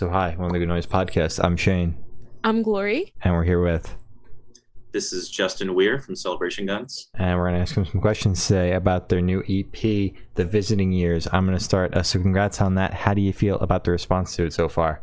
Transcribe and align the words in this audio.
So 0.00 0.08
hi, 0.08 0.34
one 0.36 0.46
of 0.46 0.52
the 0.52 0.60
Good 0.60 0.68
Noise 0.68 0.86
Podcast. 0.86 1.42
I'm 1.42 1.56
Shane, 1.56 1.96
I'm 2.44 2.62
Glory. 2.62 3.12
and 3.22 3.34
we're 3.34 3.42
here 3.42 3.60
with, 3.60 3.96
This 4.92 5.12
is 5.12 5.28
Justin 5.28 5.74
Weir 5.74 5.98
from 5.98 6.14
Celebration 6.14 6.66
Guns. 6.66 7.08
and 7.14 7.36
we're 7.36 7.46
gonna 7.48 7.58
ask 7.58 7.74
them 7.74 7.84
some 7.84 8.00
questions 8.00 8.46
today 8.46 8.74
about 8.74 9.08
their 9.08 9.20
new 9.20 9.42
EP, 9.48 9.72
The 10.34 10.44
Visiting 10.44 10.92
Years. 10.92 11.26
I'm 11.32 11.44
gonna 11.46 11.58
start. 11.58 11.94
Uh, 11.96 12.04
so 12.04 12.20
congrats 12.20 12.60
on 12.60 12.76
that. 12.76 12.94
How 12.94 13.12
do 13.12 13.20
you 13.20 13.32
feel 13.32 13.56
about 13.56 13.82
the 13.82 13.90
response 13.90 14.36
to 14.36 14.44
it 14.44 14.52
so 14.52 14.68
far? 14.68 15.02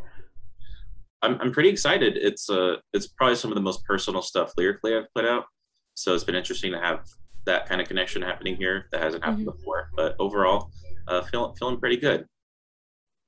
I'm, 1.21 1.41
I'm 1.41 1.51
pretty 1.51 1.69
excited. 1.69 2.15
It's 2.15 2.49
uh 2.49 2.77
it's 2.93 3.07
probably 3.07 3.35
some 3.35 3.51
of 3.51 3.55
the 3.55 3.61
most 3.61 3.83
personal 3.83 4.21
stuff 4.21 4.53
lyrically 4.57 4.95
I've 4.95 5.13
put 5.13 5.25
out. 5.25 5.43
So 5.95 6.13
it's 6.13 6.23
been 6.23 6.35
interesting 6.35 6.71
to 6.71 6.79
have 6.79 7.05
that 7.45 7.67
kind 7.67 7.81
of 7.81 7.87
connection 7.89 8.21
happening 8.21 8.55
here 8.55 8.85
that 8.93 9.01
hasn't 9.01 9.25
happened 9.25 9.45
before. 9.45 9.89
But 9.95 10.15
overall, 10.19 10.71
uh, 11.09 11.21
feeling 11.23 11.53
feeling 11.59 11.79
pretty 11.81 11.97
good. 11.97 12.25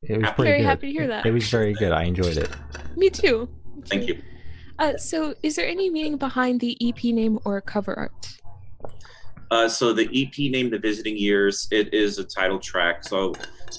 It 0.07 0.17
was 0.17 0.27
I'm 0.27 0.35
pretty 0.35 0.49
very 0.51 0.59
good. 0.61 0.65
happy 0.67 0.87
to 0.87 0.93
hear 0.93 1.07
that. 1.07 1.25
It 1.25 1.31
was 1.31 1.49
very 1.49 1.73
good. 1.73 1.91
I 1.91 2.03
enjoyed 2.03 2.37
it. 2.37 2.49
Me 2.95 3.09
too. 3.09 3.49
Thank 3.87 4.07
you. 4.07 4.21
Uh, 4.79 4.95
so, 4.97 5.33
is 5.43 5.55
there 5.55 5.67
any 5.67 5.89
meaning 5.89 6.17
behind 6.17 6.59
the 6.59 6.77
EP 6.87 7.03
name 7.05 7.39
or 7.45 7.59
cover 7.61 7.93
art? 7.97 8.13
Uh, 9.49 9.67
so 9.69 9.93
the 9.93 10.03
EP 10.13 10.51
named 10.51 10.73
"The 10.73 10.79
Visiting 10.79 11.17
Years" 11.17 11.67
it 11.71 11.93
is 11.93 12.19
a 12.19 12.23
title 12.23 12.59
track. 12.59 13.03
So 13.05 13.33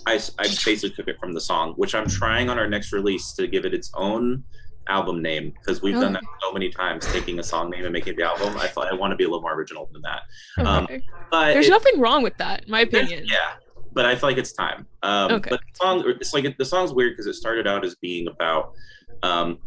I, 0.06 0.14
I 0.38 0.44
basically 0.64 0.90
took 0.90 1.08
it 1.08 1.18
from 1.20 1.32
the 1.32 1.40
song, 1.40 1.74
which 1.76 1.94
I'm 1.94 2.08
trying 2.08 2.48
on 2.48 2.58
our 2.58 2.68
next 2.68 2.92
release 2.92 3.32
to 3.34 3.46
give 3.46 3.64
it 3.66 3.74
its 3.74 3.90
own 3.94 4.42
album 4.88 5.20
name 5.20 5.50
because 5.60 5.82
we've 5.82 5.94
done 6.00 6.14
that 6.14 6.22
so 6.40 6.50
many 6.52 6.70
times, 6.70 7.06
taking 7.12 7.38
a 7.38 7.42
song 7.42 7.68
name 7.68 7.84
and 7.84 7.92
making 7.92 8.16
the 8.16 8.22
album. 8.24 8.56
I 8.56 8.66
thought 8.66 8.90
I 8.90 8.94
want 8.94 9.10
to 9.10 9.16
be 9.16 9.24
a 9.24 9.28
little 9.28 9.42
more 9.42 9.52
original 9.54 9.88
than 9.92 10.00
that. 10.02 10.22
Um, 10.66 10.84
Okay. 10.84 11.02
But 11.30 11.52
There's 11.52 11.66
it- 11.66 11.70
nothing 11.70 12.00
wrong 12.00 12.22
with 12.22 12.38
that, 12.38 12.64
in 12.64 12.70
my 12.70 12.80
opinion. 12.80 13.24
Yeah, 13.26 13.36
but 13.98 14.06
I 14.06 14.14
feel 14.14 14.28
like 14.30 14.38
it's 14.38 14.52
time. 14.52 14.86
Um, 15.02 15.32
Okay. 15.32 15.50
But 15.50 15.58
the 15.58 15.74
song, 15.84 16.04
it's 16.20 16.32
like 16.32 16.56
the 16.56 16.64
song's 16.64 16.92
weird 16.92 17.14
because 17.14 17.26
it 17.26 17.34
started 17.34 17.66
out 17.66 17.84
as 17.84 17.96
being 17.96 18.28
about 18.28 18.70
um, 19.24 19.58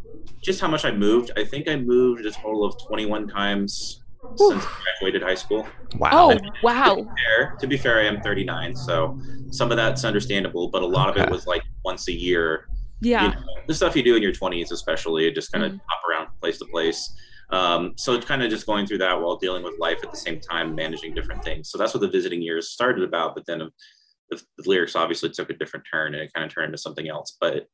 just 0.41 0.61
how 0.61 0.69
much 0.69 0.85
I 0.85 0.91
moved. 0.91 1.31
I 1.35 1.43
think 1.43 1.67
I 1.67 1.75
moved 1.75 2.25
a 2.25 2.31
total 2.31 2.63
of 2.63 2.73
21 2.87 3.27
times 3.27 4.01
since 4.37 4.63
I 4.63 4.69
graduated 4.83 5.21
high 5.21 5.35
school. 5.35 5.67
Wow. 5.97 6.09
Oh, 6.13 6.37
wow. 6.63 6.95
Fair. 6.95 7.57
To 7.59 7.67
be 7.67 7.75
fair, 7.77 7.99
I 7.99 8.05
am 8.05 8.21
39, 8.21 8.73
so 8.73 9.17
some 9.51 9.69
of 9.69 9.75
that's 9.75 10.05
understandable, 10.05 10.69
but 10.69 10.81
a 10.81 10.85
lot 10.87 11.09
of 11.09 11.17
it 11.17 11.29
was 11.29 11.45
like 11.45 11.63
once 11.83 12.07
a 12.07 12.13
year. 12.13 12.69
Yeah. 13.01 13.23
You 13.25 13.29
know, 13.31 13.41
the 13.67 13.73
stuff 13.73 13.97
you 13.97 14.03
do 14.03 14.15
in 14.15 14.23
your 14.23 14.31
20s, 14.31 14.71
especially, 14.71 15.27
it 15.27 15.35
just 15.35 15.51
kind 15.51 15.65
of 15.65 15.73
Mhm. 15.73 15.79
hop 15.89 16.01
around 16.09 16.25
from 16.27 16.35
place 16.41 16.57
to 16.59 16.65
place. 16.71 17.01
Um, 17.49 17.91
so 17.97 18.13
it's 18.13 18.25
kind 18.25 18.41
of 18.41 18.49
just 18.49 18.65
going 18.65 18.85
through 18.87 18.99
that 18.99 19.19
while 19.21 19.35
dealing 19.35 19.63
with 19.63 19.73
life 19.77 19.99
at 20.03 20.09
the 20.11 20.17
same 20.17 20.39
time, 20.39 20.73
managing 20.73 21.13
different 21.13 21.43
things. 21.43 21.69
So 21.69 21.77
that's 21.77 21.93
what 21.93 21.99
the 21.99 22.07
visiting 22.07 22.41
years 22.41 22.69
started 22.69 23.03
about. 23.03 23.35
But 23.35 23.45
then 23.45 23.69
the, 24.31 24.41
the 24.57 24.69
lyrics 24.69 24.95
obviously 24.95 25.29
took 25.29 25.49
a 25.49 25.57
different 25.57 25.85
turn 25.91 26.13
and 26.13 26.23
it 26.23 26.31
kind 26.33 26.45
of 26.45 26.53
turned 26.53 26.67
into 26.67 26.77
something 26.77 27.07
else. 27.07 27.37
But 27.39 27.67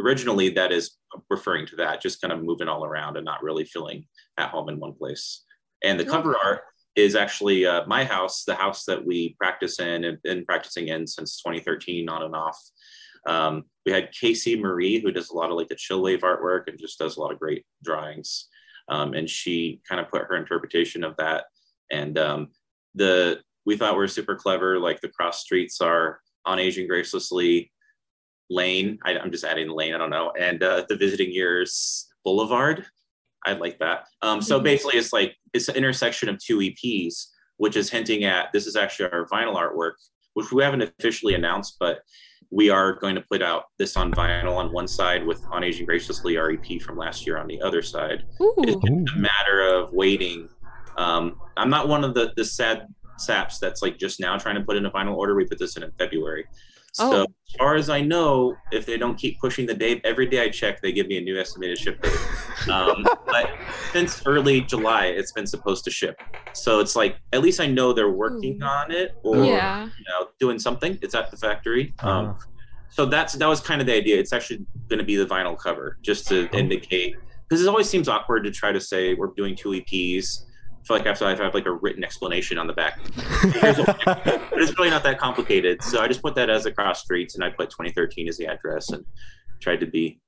originally, 0.00 0.50
that 0.50 0.70
is 0.70 0.92
referring 1.30 1.66
to 1.66 1.76
that, 1.76 2.02
just 2.02 2.20
kind 2.20 2.32
of 2.32 2.42
moving 2.42 2.68
all 2.68 2.84
around 2.84 3.16
and 3.16 3.24
not 3.24 3.42
really 3.42 3.64
feeling 3.64 4.04
at 4.38 4.50
home 4.50 4.68
in 4.68 4.78
one 4.78 4.92
place. 4.92 5.44
And 5.82 5.98
the 5.98 6.04
cover 6.04 6.36
art 6.42 6.60
is 6.94 7.16
actually 7.16 7.66
uh, 7.66 7.82
my 7.86 8.04
house, 8.04 8.44
the 8.44 8.54
house 8.54 8.84
that 8.84 9.04
we 9.04 9.34
practice 9.38 9.80
in 9.80 10.04
and 10.04 10.22
been 10.22 10.44
practicing 10.44 10.88
in 10.88 11.06
since 11.06 11.40
2013 11.42 12.08
on 12.08 12.22
and 12.22 12.36
off. 12.36 12.58
Um, 13.26 13.64
we 13.86 13.92
had 13.92 14.12
Casey 14.12 14.60
Marie, 14.60 15.00
who 15.00 15.10
does 15.10 15.30
a 15.30 15.34
lot 15.34 15.50
of 15.50 15.56
like 15.56 15.68
the 15.68 15.74
chill 15.74 16.02
wave 16.02 16.20
artwork 16.20 16.68
and 16.68 16.78
just 16.78 16.98
does 16.98 17.16
a 17.16 17.20
lot 17.20 17.32
of 17.32 17.38
great 17.38 17.64
drawings. 17.82 18.48
Um, 18.88 19.14
and 19.14 19.28
she 19.28 19.80
kind 19.88 20.00
of 20.00 20.10
put 20.10 20.22
her 20.22 20.36
interpretation 20.36 21.02
of 21.04 21.16
that. 21.16 21.44
And 21.90 22.18
um, 22.18 22.48
the 22.94 23.40
we 23.66 23.76
thought 23.76 23.92
we 23.94 23.98
were 23.98 24.08
super 24.08 24.34
clever. 24.36 24.78
Like 24.78 25.00
the 25.00 25.08
cross 25.08 25.40
streets 25.40 25.80
are 25.80 26.20
on 26.44 26.58
Aging 26.58 26.88
Graciously 26.88 27.70
lane. 28.50 28.98
I, 29.04 29.16
I'm 29.18 29.30
just 29.30 29.44
adding 29.44 29.68
the 29.68 29.74
lane. 29.74 29.94
I 29.94 29.98
don't 29.98 30.10
know. 30.10 30.32
And 30.38 30.62
uh, 30.62 30.84
the 30.88 30.96
visiting 30.96 31.32
years 31.32 32.08
boulevard. 32.24 32.84
I 33.44 33.54
like 33.54 33.78
that. 33.80 34.04
Um, 34.22 34.40
so 34.40 34.60
Mhm. 34.60 34.64
basically, 34.64 34.98
it's 34.98 35.12
like 35.12 35.36
it's 35.52 35.68
an 35.68 35.74
intersection 35.76 36.28
of 36.28 36.38
two 36.38 36.58
EPs, 36.58 37.26
which 37.56 37.76
is 37.76 37.90
hinting 37.90 38.24
at 38.24 38.52
this 38.52 38.66
is 38.66 38.76
actually 38.76 39.10
our 39.10 39.26
vinyl 39.26 39.56
artwork, 39.56 39.94
which 40.34 40.52
we 40.52 40.62
haven't 40.62 40.82
officially 40.82 41.34
announced, 41.34 41.76
but 41.80 42.00
we 42.50 42.70
are 42.70 42.92
going 42.92 43.14
to 43.16 43.20
put 43.22 43.42
out 43.42 43.64
this 43.78 43.96
on 43.96 44.12
vinyl 44.12 44.56
on 44.56 44.72
one 44.72 44.86
side 44.86 45.26
with 45.26 45.42
On 45.50 45.64
Aging 45.64 45.86
Graciously, 45.86 46.36
our 46.36 46.52
EP 46.52 46.80
from 46.80 46.96
last 46.96 47.26
year, 47.26 47.36
on 47.38 47.48
the 47.48 47.60
other 47.62 47.82
side. 47.82 48.24
It's 48.58 48.74
just 48.84 49.16
a 49.16 49.18
matter 49.18 49.62
of 49.74 49.92
waiting. 49.92 50.48
Um, 50.98 51.40
I'm 51.56 51.70
not 51.70 51.88
one 51.88 52.04
of 52.04 52.14
the 52.14 52.32
the 52.36 52.44
sad 52.44 52.86
saps 53.18 53.58
that's 53.58 53.82
like 53.82 53.98
just 53.98 54.20
now 54.20 54.36
trying 54.38 54.54
to 54.56 54.62
put 54.62 54.76
in 54.76 54.86
a 54.86 54.90
vinyl 54.90 55.14
order. 55.16 55.34
We 55.34 55.44
put 55.46 55.58
this 55.58 55.76
in 55.76 55.82
in 55.82 55.92
February. 55.98 56.46
So 56.94 57.10
Oh. 57.10 57.22
as 57.22 57.56
far 57.58 57.74
as 57.76 57.88
I 57.88 58.02
know, 58.02 58.54
if 58.70 58.84
they 58.84 58.98
don't 58.98 59.16
keep 59.16 59.40
pushing 59.40 59.64
the 59.64 59.72
date, 59.72 60.02
every 60.04 60.26
day 60.26 60.42
I 60.44 60.50
check, 60.50 60.82
they 60.82 60.92
give 60.92 61.06
me 61.06 61.16
a 61.16 61.22
new 61.22 61.38
estimated 61.40 61.78
ship 61.78 62.02
date. 62.02 62.18
Um, 62.70 63.06
but 63.26 63.50
since 63.92 64.22
early 64.26 64.60
July, 64.60 65.06
it's 65.06 65.32
been 65.32 65.46
supposed 65.46 65.84
to 65.84 65.90
ship. 65.90 66.20
So 66.52 66.80
it's 66.80 66.94
like 66.94 67.16
at 67.32 67.40
least 67.40 67.60
I 67.60 67.66
know 67.66 67.94
they're 67.94 68.10
working 68.10 68.62
Ooh. 68.62 68.66
on 68.66 68.90
it 68.90 69.14
or 69.22 69.42
Yeah. 69.42 69.84
you 69.86 70.04
know 70.08 70.28
doing 70.38 70.58
something. 70.58 70.98
It's 71.00 71.14
at 71.14 71.30
the 71.30 71.36
factory. 71.38 71.94
Uh, 72.02 72.08
Um, 72.08 72.38
so 72.90 73.06
that's 73.06 73.32
that 73.34 73.48
was 73.48 73.60
kind 73.60 73.80
of 73.80 73.86
the 73.86 73.94
idea. 73.94 74.18
It's 74.20 74.34
actually 74.34 74.66
going 74.88 74.98
to 74.98 75.04
be 75.04 75.16
the 75.16 75.24
vinyl 75.26 75.56
cover, 75.58 75.96
just 76.02 76.26
to 76.28 76.46
Oh. 76.52 76.58
indicate 76.58 77.16
because 77.48 77.62
it 77.64 77.68
always 77.68 77.88
seems 77.88 78.06
awkward 78.06 78.44
to 78.44 78.50
try 78.50 78.70
to 78.70 78.80
say 78.80 79.14
we're 79.14 79.28
doing 79.34 79.56
two 79.56 79.70
EPs. 79.70 80.42
I 80.82 80.86
feel 80.86 80.96
like 80.96 81.06
I 81.06 81.10
have 81.10 81.18
to 81.20 81.26
have, 81.26 81.38
have 81.38 81.54
like 81.54 81.66
a 81.66 81.72
written 81.72 82.02
explanation 82.02 82.58
on 82.58 82.66
the 82.66 82.72
back, 82.72 82.98
but 83.16 84.52
it's 84.54 84.76
really 84.76 84.90
not 84.90 85.04
that 85.04 85.18
complicated. 85.18 85.80
So 85.84 86.00
I 86.00 86.08
just 86.08 86.22
put 86.22 86.34
that 86.34 86.50
as 86.50 86.66
across 86.66 87.02
streets, 87.02 87.36
and 87.36 87.44
I 87.44 87.50
put 87.50 87.70
2013 87.70 88.28
as 88.28 88.36
the 88.36 88.46
address, 88.46 88.90
and 88.90 89.04
tried 89.60 89.78
to 89.80 89.86
be 89.86 90.20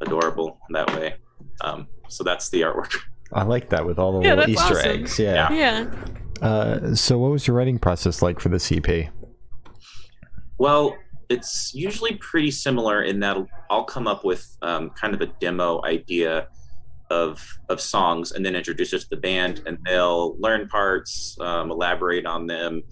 adorable 0.00 0.60
that 0.70 0.88
way. 0.94 1.16
Um, 1.62 1.88
so 2.08 2.22
that's 2.22 2.48
the 2.50 2.60
artwork. 2.62 2.94
I 3.32 3.42
like 3.42 3.70
that 3.70 3.84
with 3.84 3.98
all 3.98 4.12
the 4.20 4.28
Yeah, 4.28 4.34
little 4.34 4.50
Easter 4.50 4.78
awesome. 4.78 4.90
eggs. 4.90 5.18
Yeah. 5.18 5.52
Yeah. 5.52 5.94
Uh, 6.40 6.94
so 6.94 7.18
what 7.18 7.32
was 7.32 7.46
your 7.48 7.56
writing 7.56 7.78
process 7.78 8.22
like 8.22 8.38
for 8.38 8.48
the 8.48 8.56
EP? 8.76 9.10
Well, 10.58 10.96
it's 11.28 11.72
usually 11.74 12.14
pretty 12.16 12.52
similar 12.52 13.02
in 13.02 13.18
that 13.20 13.36
I'll 13.70 13.84
come 13.84 14.06
up 14.06 14.24
with 14.24 14.56
um, 14.62 14.90
kind 14.90 15.14
of 15.14 15.20
a 15.20 15.26
demo 15.26 15.82
idea 15.84 16.48
of 17.10 17.46
of 17.68 17.80
songs 17.80 18.32
and 18.32 18.44
then 18.44 18.54
introduce 18.54 18.92
us 18.94 19.02
to 19.04 19.10
the 19.10 19.16
band, 19.16 19.62
and 19.66 19.78
they'll 19.84 20.36
learn 20.38 20.68
parts, 20.68 21.36
um, 21.40 21.70
elaborate 21.70 22.26
on 22.26 22.46
them. 22.46 22.82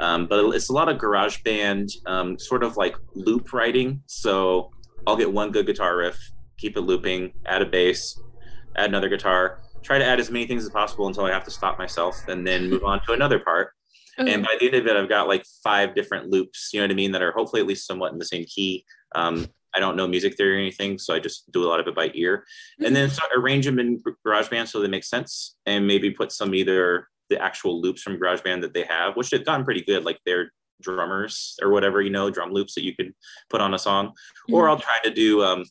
Um, 0.00 0.26
but 0.26 0.44
it's 0.54 0.68
a 0.68 0.72
lot 0.72 0.88
of 0.88 0.98
GarageBand, 0.98 1.90
um, 2.06 2.38
sort 2.38 2.62
of 2.62 2.76
like 2.76 2.96
loop 3.14 3.52
writing. 3.52 4.02
So 4.06 4.70
I'll 5.06 5.16
get 5.16 5.32
one 5.32 5.50
good 5.50 5.66
guitar 5.66 5.96
riff, 5.96 6.18
keep 6.56 6.76
it 6.76 6.82
looping, 6.82 7.32
add 7.46 7.62
a 7.62 7.66
bass, 7.66 8.20
add 8.76 8.88
another 8.88 9.08
guitar, 9.08 9.60
try 9.82 9.98
to 9.98 10.04
add 10.04 10.20
as 10.20 10.30
many 10.30 10.46
things 10.46 10.64
as 10.64 10.70
possible 10.70 11.06
until 11.08 11.24
I 11.24 11.32
have 11.32 11.44
to 11.44 11.50
stop 11.50 11.78
myself, 11.78 12.28
and 12.28 12.46
then 12.46 12.70
move 12.70 12.84
on 12.84 13.02
to 13.06 13.12
another 13.12 13.38
part 13.38 13.72
Okay. 14.20 14.34
and 14.34 14.42
by 14.42 14.56
the 14.58 14.66
end 14.66 14.74
of 14.74 14.84
it 14.88 14.96
i've 14.96 15.08
got 15.08 15.28
like 15.28 15.44
five 15.62 15.94
different 15.94 16.28
loops 16.28 16.70
you 16.72 16.80
know 16.80 16.84
what 16.84 16.90
i 16.90 16.94
mean 16.94 17.12
that 17.12 17.22
are 17.22 17.30
hopefully 17.30 17.62
at 17.62 17.68
least 17.68 17.86
somewhat 17.86 18.12
in 18.12 18.18
the 18.18 18.24
same 18.24 18.44
key 18.46 18.84
um, 19.14 19.46
i 19.74 19.80
don't 19.80 19.96
know 19.96 20.06
music 20.06 20.36
theory 20.36 20.56
or 20.56 20.60
anything 20.60 20.98
so 20.98 21.14
i 21.14 21.18
just 21.18 21.50
do 21.52 21.64
a 21.64 21.68
lot 21.68 21.80
of 21.80 21.86
it 21.86 21.94
by 21.94 22.10
ear 22.14 22.44
and 22.84 22.94
then 22.94 23.08
start 23.10 23.30
arrange 23.36 23.64
them 23.66 23.78
in 23.78 24.00
garageband 24.26 24.66
so 24.68 24.80
they 24.80 24.88
make 24.88 25.04
sense 25.04 25.56
and 25.66 25.86
maybe 25.86 26.10
put 26.10 26.32
some 26.32 26.54
either 26.54 27.08
the 27.30 27.40
actual 27.40 27.80
loops 27.80 28.02
from 28.02 28.18
garageband 28.18 28.60
that 28.62 28.72
they 28.74 28.84
have 28.84 29.16
which 29.16 29.30
have 29.30 29.44
gotten 29.44 29.64
pretty 29.64 29.82
good 29.82 30.04
like 30.04 30.18
their 30.24 30.50
drummers 30.80 31.56
or 31.62 31.70
whatever 31.70 32.00
you 32.00 32.10
know 32.10 32.30
drum 32.30 32.52
loops 32.52 32.74
that 32.74 32.84
you 32.84 32.94
could 32.94 33.12
put 33.50 33.60
on 33.60 33.74
a 33.74 33.78
song 33.78 34.12
or 34.52 34.64
Mhm. 34.64 34.70
i'll 34.70 34.80
try 34.80 34.98
to 35.04 35.10
do 35.10 35.42
um, 35.42 35.64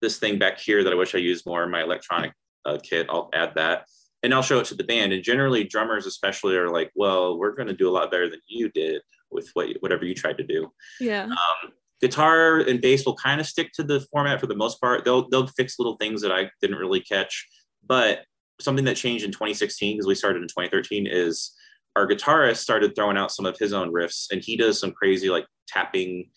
this 0.00 0.18
thing 0.18 0.38
back 0.38 0.58
here 0.58 0.84
that 0.84 0.92
i 0.92 0.96
wish 0.96 1.14
i 1.14 1.18
used 1.18 1.44
more 1.46 1.62
in 1.64 1.70
my 1.70 1.82
electronic 1.82 2.32
uh, 2.64 2.78
kit 2.82 3.06
i'll 3.10 3.30
add 3.34 3.52
that 3.56 3.86
and 4.22 4.32
I'll 4.32 4.40
show 4.40 4.58
it 4.58 4.64
to 4.68 4.74
the 4.74 4.84
band. 4.84 5.12
And 5.12 5.22
generally, 5.22 5.64
drummers 5.64 6.06
especially 6.06 6.56
are 6.56 6.70
like, 6.70 6.90
"Well, 6.94 7.36
we're 7.36 7.52
going 7.54 7.68
to 7.68 7.74
do 7.74 7.90
a 7.90 7.92
lot 7.92 8.10
better 8.10 8.30
than 8.30 8.40
you 8.46 8.70
did 8.70 9.02
with 9.30 9.50
what 9.52 9.68
whatever 9.80 10.06
you 10.06 10.14
tried 10.14 10.38
to 10.38 10.44
do." 10.44 10.72
yeah. 10.98 11.24
Um, 11.24 11.72
guitar 12.06 12.58
and 12.58 12.80
bass 12.80 13.04
will 13.06 13.16
kind 13.16 13.40
of 13.40 13.46
stick 13.46 13.70
to 13.74 13.82
the 13.82 14.00
format 14.12 14.40
for 14.40 14.46
the 14.46 14.56
most 14.56 14.80
part. 14.80 15.04
They'll 15.04 15.28
they'll 15.30 15.46
fix 15.46 15.78
little 15.78 15.96
things 15.96 16.20
that 16.22 16.32
I 16.32 16.50
didn't 16.60 16.78
really 16.78 17.00
catch, 17.00 17.46
but 17.86 18.24
something 18.60 18.84
that 18.84 18.96
changed 18.96 19.24
in 19.24 19.32
2016 19.32 19.96
because 19.96 20.06
we 20.06 20.14
started 20.14 20.42
in 20.42 20.48
2013 20.48 21.06
is 21.10 21.52
our 21.96 22.06
guitarist 22.06 22.56
started 22.58 22.94
throwing 22.94 23.16
out 23.16 23.32
some 23.32 23.46
of 23.46 23.56
his 23.58 23.72
own 23.72 23.92
riffs, 23.92 24.26
and 24.30 24.42
he 24.42 24.56
does 24.56 24.78
some 24.80 24.92
crazy 24.92 25.28
like 25.30 25.46
tapping 25.66 26.30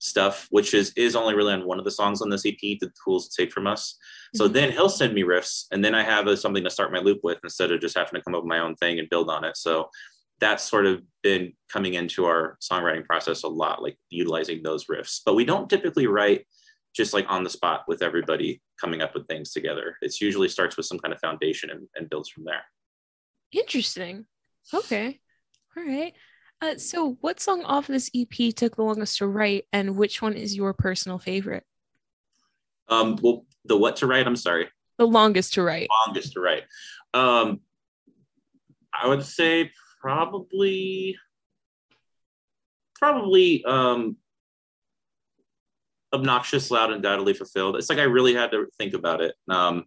stuff, 0.00 0.46
which 0.50 0.74
is 0.74 0.92
is 0.96 1.16
only 1.16 1.34
really 1.34 1.52
on 1.52 1.66
one 1.66 1.78
of 1.78 1.84
the 1.84 1.90
songs 1.90 2.22
on 2.22 2.30
this 2.30 2.46
EP, 2.46 2.60
the 2.60 2.90
tools 3.04 3.28
to 3.28 3.42
take 3.42 3.52
from 3.52 3.66
us. 3.66 3.98
So 4.36 4.48
Mhm. 4.48 4.52
then 4.52 4.72
he'll 4.72 4.88
send 4.88 5.14
me 5.14 5.22
riffs, 5.22 5.66
and 5.72 5.84
then 5.84 5.94
I 5.94 6.02
have 6.04 6.26
a, 6.28 6.36
something 6.36 6.64
to 6.64 6.70
start 6.70 6.92
my 6.92 7.00
loop 7.00 7.20
with 7.22 7.38
instead 7.42 7.72
of 7.72 7.80
just 7.80 7.96
having 7.96 8.14
to 8.14 8.22
come 8.22 8.34
up 8.34 8.42
with 8.44 8.48
my 8.48 8.60
own 8.60 8.76
thing 8.76 8.98
and 8.98 9.08
build 9.10 9.28
on 9.30 9.44
it. 9.44 9.56
So 9.56 9.90
that's 10.40 10.64
sort 10.64 10.86
of 10.86 11.02
been 11.22 11.52
coming 11.70 11.94
into 11.94 12.24
our 12.24 12.56
songwriting 12.60 13.04
process 13.04 13.42
a 13.42 13.48
lot, 13.48 13.82
like 13.82 13.96
utilizing 14.10 14.62
those 14.62 14.86
riffs. 14.86 15.20
But 15.24 15.34
we 15.34 15.44
don't 15.44 15.68
typically 15.68 16.06
write 16.06 16.46
just 16.94 17.12
like 17.12 17.26
on 17.28 17.44
the 17.44 17.50
spot 17.50 17.84
with 17.86 18.02
everybody 18.02 18.62
coming 18.80 19.02
up 19.02 19.14
with 19.14 19.26
things 19.26 19.52
together. 19.52 19.96
It's 20.00 20.20
usually 20.20 20.48
starts 20.48 20.76
with 20.76 20.86
some 20.86 20.98
kind 20.98 21.12
of 21.12 21.20
foundation 21.20 21.70
and, 21.70 21.88
and 21.94 22.08
builds 22.08 22.28
from 22.28 22.44
there. 22.44 22.62
Interesting. 23.52 24.26
Okay. 24.72 25.20
All 25.76 25.84
right. 25.84 26.14
Uh, 26.60 26.76
so, 26.76 27.16
what 27.20 27.38
song 27.38 27.62
off 27.62 27.86
this 27.86 28.10
EP 28.14 28.52
took 28.54 28.76
the 28.76 28.82
longest 28.82 29.18
to 29.18 29.28
write, 29.28 29.66
and 29.72 29.96
which 29.96 30.20
one 30.20 30.34
is 30.34 30.56
your 30.56 30.72
personal 30.72 31.18
favorite? 31.18 31.64
Um, 32.88 33.16
well, 33.22 33.46
the 33.64 33.76
what 33.76 33.96
to 33.96 34.08
write? 34.08 34.26
I'm 34.26 34.34
sorry. 34.34 34.68
The 34.98 35.06
longest 35.06 35.54
to 35.54 35.62
write. 35.62 35.86
Longest 36.06 36.32
to 36.32 36.40
write. 36.40 36.64
Um, 37.14 37.60
I 38.92 39.06
would 39.06 39.24
say 39.24 39.70
probably, 40.00 41.16
probably 42.94 43.64
um, 43.64 44.16
obnoxious, 46.12 46.70
loud, 46.70 46.86
and 46.86 46.96
undoubtedly 46.96 47.34
fulfilled. 47.34 47.76
It's 47.76 47.90
like 47.90 47.98
I 47.98 48.04
really 48.04 48.34
had 48.34 48.50
to 48.52 48.66
think 48.78 48.94
about 48.94 49.20
it. 49.20 49.34
Um, 49.48 49.84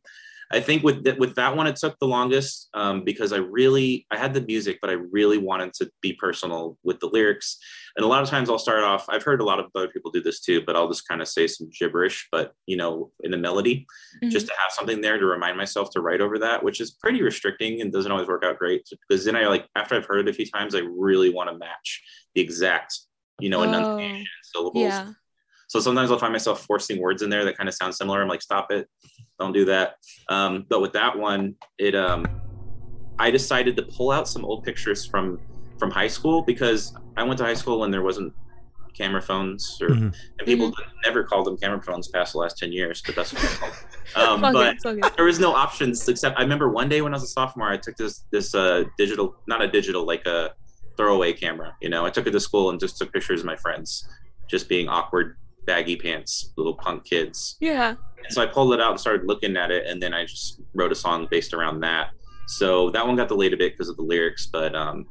I 0.54 0.60
think 0.60 0.84
with 0.84 1.04
th- 1.04 1.18
with 1.18 1.36
that 1.36 1.56
one, 1.56 1.68
it 1.68 1.76
took 1.78 1.98
the 2.00 2.08
longest 2.08 2.70
um, 2.74 3.04
because 3.04 3.32
I 3.34 3.38
really 3.38 4.06
I 4.12 4.18
had 4.18 4.34
the 4.34 4.42
music, 4.42 4.80
but 4.82 4.90
I 4.90 4.94
really 4.94 5.38
wanted 5.38 5.74
to 5.76 5.90
be 6.02 6.14
personal 6.14 6.78
with 6.84 7.00
the 7.00 7.08
lyrics. 7.08 7.58
And 7.96 8.04
a 8.06 8.08
lot 8.08 8.24
of 8.24 8.30
times 8.30 8.50
I'll 8.50 8.60
start 8.60 8.84
off. 8.84 9.06
I've 9.10 9.24
heard 9.24 9.42
a 9.42 9.44
lot 9.46 9.60
of 9.60 9.68
other 9.76 9.88
people 9.90 10.12
do 10.12 10.22
this 10.22 10.40
too, 10.42 10.62
but 10.66 10.76
I'll 10.76 10.88
just 10.88 11.08
kind 11.08 11.22
of 11.22 11.28
say 11.28 11.48
some 11.48 11.70
gibberish, 11.78 12.28
but 12.32 12.54
you 12.66 12.78
know, 12.78 13.12
in 13.22 13.32
the 13.32 13.38
melody, 13.38 13.86
Mhm. 14.24 14.32
just 14.32 14.48
to 14.48 14.54
have 14.58 14.72
something 14.72 15.02
there 15.02 15.18
to 15.18 15.26
remind 15.26 15.58
myself 15.58 15.90
to 15.92 16.02
write 16.02 16.22
over 16.22 16.40
that, 16.40 16.64
which 16.64 16.80
is 16.82 16.92
pretty 16.92 17.22
restricting 17.22 17.82
and 17.82 17.92
doesn't 17.92 18.12
always 18.12 18.28
work 18.28 18.44
out 18.44 18.60
great. 18.60 18.88
Because 19.08 19.26
then 19.26 19.36
I 19.36 19.48
like 19.48 19.68
after 19.76 19.96
I've 19.96 20.06
heard 20.06 20.28
it 20.28 20.32
a 20.32 20.34
few 20.34 20.46
times, 20.46 20.76
I 20.76 20.80
really 20.80 21.30
want 21.34 21.50
to 21.50 21.58
match 21.58 22.02
the 22.36 22.42
exact 22.42 23.00
you 23.40 23.50
know 23.50 23.64
Oh, 23.64 24.24
syllables. 24.44 24.84
Yeah. 24.84 25.10
So 25.72 25.80
sometimes 25.80 26.12
I'll 26.12 26.20
find 26.20 26.34
myself 26.34 26.66
forcing 26.66 27.00
words 27.00 27.22
in 27.22 27.30
there 27.30 27.46
that 27.46 27.56
kind 27.58 27.70
of 27.70 27.74
sound 27.74 27.96
similar. 27.96 28.22
I'm 28.22 28.28
like, 28.28 28.42
stop 28.42 28.74
it, 28.74 28.90
don't 29.40 29.54
do 29.54 29.64
that. 29.66 29.96
Um, 30.28 30.66
but 30.68 30.82
with 30.82 30.92
that 30.92 31.18
one, 31.18 31.56
it 31.78 31.96
um, 31.96 32.26
I 33.18 33.32
decided 33.32 33.78
to 33.78 33.84
pull 33.84 34.12
out 34.12 34.28
some 34.28 34.44
old 34.44 34.66
pictures 34.66 35.06
from 35.06 35.40
from 35.80 35.90
high 35.90 36.10
school 36.10 36.42
because 36.42 36.94
I 37.16 37.24
went 37.24 37.38
to 37.38 37.46
high 37.46 37.54
school 37.54 37.80
when 37.80 37.90
there 37.90 38.02
wasn't 38.02 38.34
camera 38.98 39.22
phones 39.22 39.78
or 39.82 39.92
Mhm. 39.92 40.14
and 40.40 40.46
people 40.46 40.74
never 41.06 41.24
called 41.24 41.48
them 41.48 41.56
camera 41.56 41.82
phones 41.82 42.10
past 42.10 42.34
the 42.34 42.40
last 42.40 42.58
10 42.58 42.74
years, 42.74 43.02
but 43.06 43.16
that's 43.16 43.32
what 43.34 43.42
I 43.42 43.48
called. 43.56 43.74
Um, 44.18 44.42
Fuck 44.42 44.54
but 44.54 44.76
it, 44.76 44.82
fuck 44.84 44.98
it. 44.98 45.16
there 45.16 45.24
was 45.24 45.40
no 45.40 45.56
options 45.56 46.06
except 46.10 46.38
I 46.38 46.42
remember 46.42 46.68
one 46.68 46.90
day 46.90 47.00
when 47.02 47.14
I 47.14 47.16
was 47.16 47.24
a 47.24 47.28
sophomore, 47.28 47.70
I 47.72 47.78
took 47.78 47.96
this 47.96 48.26
this 48.30 48.54
uh, 48.54 48.84
digital, 48.98 49.38
not 49.48 49.62
a 49.62 49.70
digital, 49.70 50.06
like 50.06 50.26
a 50.26 50.54
throwaway 50.98 51.32
camera. 51.32 51.74
You 51.82 51.88
know, 51.88 52.06
I 52.06 52.10
took 52.10 52.28
it 52.28 52.32
to 52.32 52.40
school 52.42 52.72
and 52.72 52.78
just 52.78 52.98
took 52.98 53.14
pictures 53.14 53.40
of 53.40 53.46
my 53.46 53.56
friends, 53.56 54.06
just 54.50 54.68
being 54.68 54.90
awkward, 54.90 55.38
baggy 55.66 55.96
pants, 55.96 56.54
little 56.58 56.76
punk 56.76 57.06
kids. 57.06 57.58
Yeah. 57.60 57.96
And 58.24 58.34
so 58.34 58.42
I 58.42 58.46
pulled 58.46 58.74
it 58.74 58.82
out 58.82 58.92
and 58.92 59.00
started 59.00 59.28
looking 59.28 59.58
at 59.58 59.72
it, 59.72 59.88
and 59.88 60.02
then 60.02 60.14
I 60.14 60.26
just 60.26 60.62
wrote 60.74 60.92
a 60.92 60.96
song 60.96 61.28
based 61.30 61.54
around 61.54 61.82
that. 61.82 62.12
So 62.48 62.90
that 62.92 63.06
one 63.06 63.16
got 63.16 63.28
delayed 63.28 63.54
a 63.54 63.58
bit 63.58 63.74
because 63.74 63.90
of 63.90 63.98
the 63.98 64.04
lyrics, 64.04 64.48
but 64.48 64.76
um, 64.76 65.06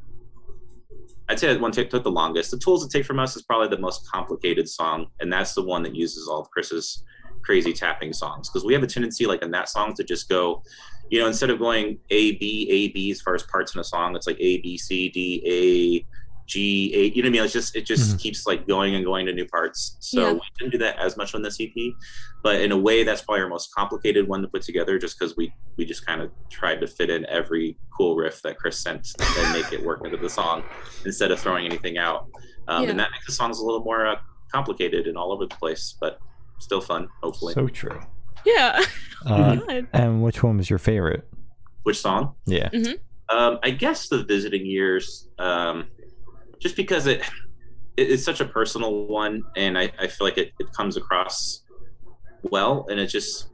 I'd 1.28 1.38
say 1.38 1.46
that 1.46 1.60
one 1.60 1.72
took, 1.72 1.88
took 1.90 2.02
the 2.02 2.10
longest. 2.10 2.50
The 2.50 2.58
tools 2.58 2.84
it 2.84 2.90
take 2.90 3.06
from 3.06 3.18
us 3.18 3.36
is 3.36 3.42
probably 3.42 3.68
the 3.68 3.78
most 3.78 4.10
complicated 4.10 4.68
song, 4.68 5.06
and 5.20 5.32
that's 5.32 5.54
the 5.54 5.62
one 5.62 5.82
that 5.84 5.94
uses 5.94 6.28
all 6.28 6.40
of 6.40 6.50
Chris's 6.50 7.04
crazy 7.42 7.72
tapping 7.72 8.12
songs 8.12 8.50
because 8.50 8.64
we 8.64 8.74
have 8.74 8.82
a 8.82 8.86
tendency, 8.86 9.26
like 9.26 9.42
in 9.42 9.50
that 9.52 9.68
song, 9.68 9.94
to 9.94 10.04
just 10.04 10.28
go, 10.28 10.62
you 11.08 11.20
know, 11.20 11.26
instead 11.26 11.50
of 11.50 11.58
going 11.58 11.98
A 12.10 12.32
B 12.36 12.68
A 12.70 12.88
B 12.92 13.10
as 13.10 13.20
far 13.22 13.34
as 13.34 13.42
parts 13.44 13.74
in 13.74 13.80
a 13.80 13.84
song, 13.84 14.14
it's 14.14 14.26
like 14.26 14.36
A 14.40 14.60
B 14.60 14.76
C 14.76 15.08
D 15.08 15.42
A 15.46 16.06
G 16.50 16.92
A. 16.94 17.02
You 17.14 17.22
know 17.22 17.26
what 17.26 17.30
I 17.30 17.32
mean? 17.32 17.44
It's 17.44 17.52
just 17.52 17.76
it 17.76 17.86
just 17.86 18.16
Mhm. 18.16 18.20
keeps 18.20 18.44
like 18.46 18.66
going 18.66 18.96
and 18.96 19.04
going 19.04 19.24
to 19.26 19.32
new 19.32 19.46
parts. 19.46 19.96
So 20.00 20.20
Yeah. 20.20 20.32
we 20.32 20.40
didn't 20.58 20.72
do 20.72 20.78
that 20.78 20.98
as 20.98 21.16
much 21.16 21.34
on 21.34 21.42
this 21.42 21.60
EP, 21.60 21.94
but 22.42 22.60
in 22.60 22.72
a 22.72 22.76
way, 22.76 23.04
that's 23.04 23.22
probably 23.22 23.42
our 23.42 23.48
most 23.48 23.72
complicated 23.74 24.26
one 24.26 24.42
to 24.42 24.48
put 24.48 24.62
together, 24.62 24.98
just 24.98 25.18
because 25.18 25.36
we 25.36 25.52
we 25.76 25.84
just 25.84 26.04
kind 26.04 26.20
of 26.20 26.30
tried 26.50 26.80
to 26.80 26.86
fit 26.86 27.08
in 27.08 27.24
every 27.26 27.76
cool 27.96 28.16
riff 28.16 28.42
that 28.42 28.58
Chris 28.58 28.76
sent 28.78 29.06
and 29.38 29.52
make 29.52 29.72
it 29.72 29.82
work 29.82 30.04
into 30.04 30.16
the 30.18 30.28
song 30.28 30.62
instead 31.06 31.30
of 31.30 31.38
throwing 31.40 31.64
anything 31.64 31.96
out. 31.96 32.26
Um, 32.68 32.82
Yeah. 32.84 32.90
And 32.90 32.98
that 33.00 33.10
makes 33.12 33.26
the 33.26 33.32
songs 33.32 33.60
a 33.60 33.64
little 33.64 33.82
more 33.84 34.06
uh, 34.06 34.16
complicated 34.52 35.06
and 35.06 35.16
all 35.16 35.32
over 35.32 35.46
the 35.46 35.54
place, 35.56 35.96
but 36.00 36.18
still 36.58 36.80
fun, 36.80 37.08
hopefully. 37.22 37.54
So 37.54 37.68
true. 37.68 38.00
Yeah. 38.44 38.84
Uh, 39.26 39.82
and 39.92 40.22
which 40.22 40.42
one 40.42 40.56
was 40.56 40.70
your 40.70 40.78
favorite? 40.78 41.28
Which 41.82 41.98
song? 42.00 42.34
Yeah. 42.46 42.70
Um, 43.28 43.58
I 43.62 43.68
guess 43.68 44.08
the 44.08 44.24
visiting 44.24 44.64
years, 44.64 45.28
um, 45.38 45.88
just 46.60 46.76
because 46.76 47.06
it, 47.06 47.22
it 47.96 48.10
it's 48.10 48.24
such 48.24 48.40
a 48.40 48.44
personal 48.44 49.06
one, 49.06 49.42
and 49.56 49.76
I, 49.76 49.90
I 49.98 50.06
feel 50.06 50.26
like 50.26 50.38
it, 50.38 50.52
it 50.58 50.72
comes 50.72 50.96
across 50.96 51.62
well, 52.42 52.86
and 52.88 53.00
it 53.00 53.06
just 53.06 53.48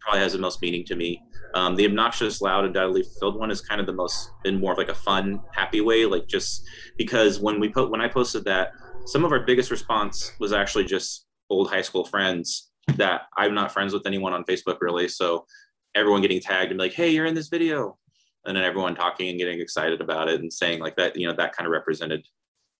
probably 0.00 0.20
has 0.20 0.32
the 0.32 0.38
most 0.38 0.62
meaning 0.62 0.84
to 0.86 0.96
me. 0.96 1.22
Um, 1.54 1.76
the 1.76 1.84
obnoxious, 1.84 2.40
loud, 2.40 2.64
and 2.64 3.06
filled 3.20 3.38
one 3.38 3.50
is 3.50 3.60
kind 3.60 3.80
of 3.80 3.86
the 3.86 3.92
most 3.92 4.30
in 4.44 4.58
more 4.58 4.72
of 4.72 4.78
like 4.78 4.88
a 4.88 4.94
fun, 4.94 5.40
happy 5.52 5.80
way, 5.80 6.06
like 6.06 6.26
just 6.26 6.64
because 6.96 7.40
when 7.40 7.60
we 7.60 7.68
put 7.68 7.90
when 7.90 8.00
I 8.00 8.08
posted 8.08 8.44
that, 8.44 8.72
some 9.06 9.24
of 9.24 9.32
our 9.32 9.40
biggest 9.40 9.70
response 9.70 10.32
was 10.38 10.52
actually 10.52 10.84
just 10.84 11.26
old 11.50 11.70
high 11.70 11.82
school 11.82 12.04
friends 12.04 12.70
that 12.96 13.22
I'm 13.36 13.54
not 13.54 13.72
friends 13.72 13.92
with 13.92 14.06
anyone 14.06 14.32
on 14.32 14.44
Facebook 14.44 14.80
really, 14.80 15.08
so 15.08 15.46
everyone 15.94 16.22
getting 16.22 16.40
tagged 16.40 16.70
and 16.70 16.80
like, 16.80 16.94
"Hey, 16.94 17.10
you're 17.10 17.26
in 17.26 17.34
this 17.34 17.48
video," 17.48 17.98
and 18.46 18.56
then 18.56 18.64
everyone 18.64 18.94
talking 18.94 19.28
and 19.28 19.38
getting 19.38 19.60
excited 19.60 20.00
about 20.00 20.28
it 20.28 20.40
and 20.40 20.52
saying 20.52 20.80
like 20.80 20.96
that 20.96 21.16
you 21.16 21.26
know 21.26 21.34
that 21.36 21.54
kind 21.54 21.66
of 21.66 21.72
represented 21.72 22.24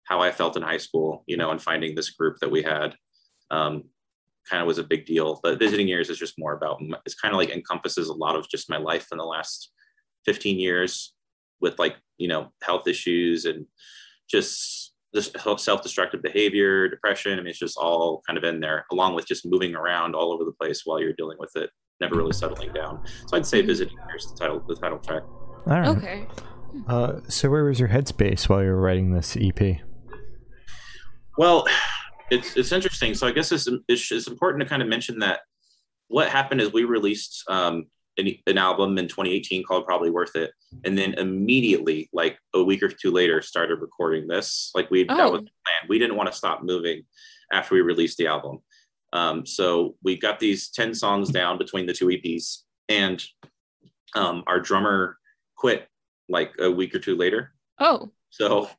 how 0.05 0.21
i 0.21 0.31
felt 0.31 0.57
in 0.57 0.63
high 0.63 0.79
school 0.79 1.23
you 1.27 1.37
know 1.37 1.51
and 1.51 1.63
finding 1.63 1.95
this 1.95 2.11
group 2.11 2.37
that 2.41 2.51
we 2.51 2.63
had 2.63 2.95
um, 3.51 3.85
kind 4.49 4.63
of 4.63 4.67
was 4.67 4.79
a 4.79 4.85
big 4.85 5.07
deal 5.07 5.41
but 5.43 5.59
visiting 5.59 5.89
years 5.89 6.11
is 6.11 6.19
just 6.19 6.35
more 6.39 6.55
about 6.55 6.81
it's 7.07 7.15
kind 7.15 7.35
of 7.35 7.39
like 7.39 7.51
encompasses 7.51 8.09
a 8.09 8.15
lot 8.15 8.37
of 8.37 8.49
just 8.49 8.71
my 8.71 8.79
life 8.79 9.09
in 9.13 9.19
the 9.19 9.25
last 9.25 9.71
15 10.27 10.59
years 10.59 11.15
with 11.61 11.79
like 11.79 11.97
you 12.19 12.29
know 12.29 12.49
health 12.63 12.89
issues 12.89 13.45
and 13.45 13.67
just 14.31 14.95
this 15.13 15.31
self-destructive 15.59 16.23
behavior 16.23 16.89
depression 16.89 17.33
i 17.33 17.37
mean 17.37 17.49
it's 17.49 17.59
just 17.59 17.77
all 17.77 18.23
kind 18.27 18.39
of 18.39 18.45
in 18.45 18.61
there 18.61 18.87
along 18.91 19.15
with 19.15 19.27
just 19.27 19.47
moving 19.47 19.75
around 19.75 20.15
all 20.15 20.33
over 20.33 20.45
the 20.45 20.53
place 20.53 20.83
while 20.85 21.01
you're 21.01 21.13
dealing 21.13 21.37
with 21.39 21.55
it 21.55 21.71
never 22.01 22.17
really 22.17 22.33
settling 22.33 22.73
down 22.73 23.01
so 23.27 23.37
i'd 23.37 23.47
say 23.47 23.63
visiting 23.63 23.97
years 24.09 24.27
the 24.33 24.37
title 24.39 24.65
the 24.67 24.75
title 24.75 24.99
track 24.99 25.23
All 25.67 25.81
right. 25.81 25.89
Okay. 25.89 26.27
Uh, 26.89 27.21
so 27.29 27.51
where 27.51 27.65
was 27.65 27.79
your 27.79 27.91
headspace 27.91 28.49
while 28.49 28.63
you 28.63 28.71
were 28.71 28.81
writing 28.81 29.13
this 29.13 29.37
EP? 29.37 29.81
Well, 31.39 31.67
it's 32.31 32.57
it's 32.57 32.73
interesting. 32.73 33.15
So 33.15 33.27
I 33.27 33.33
guess 33.33 33.53
it's 33.53 33.69
it's, 33.89 34.11
it's 34.11 34.27
important 34.29 34.63
to 34.63 34.69
kind 34.69 34.83
of 34.83 34.89
mention 34.89 35.19
that 35.21 35.41
what 36.09 36.29
happened 36.29 36.61
is 36.61 36.73
we 36.73 36.85
released 36.85 37.43
um, 37.49 37.87
an, 38.19 38.29
an 38.47 38.59
album 38.59 38.99
in 38.99 39.09
2018 39.09 39.65
called 39.65 39.87
Probably 39.87 40.11
Worth 40.11 40.37
It, 40.37 40.51
and 40.85 40.97
then 40.97 41.15
immediately, 41.15 42.09
like 42.13 42.39
a 42.55 42.63
week 42.63 42.83
or 42.83 42.89
two 42.89 43.11
later, 43.11 43.41
started 43.43 43.77
recording 43.81 44.27
this. 44.29 44.71
Like 44.75 44.91
we 44.91 45.05
that 45.05 45.19
Oh. 45.21 45.31
was 45.33 45.41
the 45.43 45.51
plan. 45.65 45.89
We 45.89 45.99
didn't 45.99 46.17
want 46.17 46.31
to 46.31 46.37
stop 46.37 46.63
moving 46.63 47.03
after 47.53 47.75
we 47.75 47.81
released 47.81 48.19
the 48.19 48.27
album. 48.27 48.59
Um, 49.15 49.45
so 49.45 49.97
we 50.03 50.17
got 50.17 50.39
these 50.41 50.71
10 50.71 50.95
songs 50.95 51.29
down 51.31 51.59
between 51.59 51.85
the 51.87 51.93
two 51.93 52.07
EPs, 52.07 52.63
and 52.89 53.23
um, 54.15 54.43
our 54.47 54.59
drummer 54.61 55.19
quit 55.57 55.87
like 56.29 56.53
a 56.59 56.71
week 56.71 56.95
or 56.95 56.99
two 56.99 57.17
later. 57.17 57.53
Oh. 57.79 58.11
So 58.31 58.71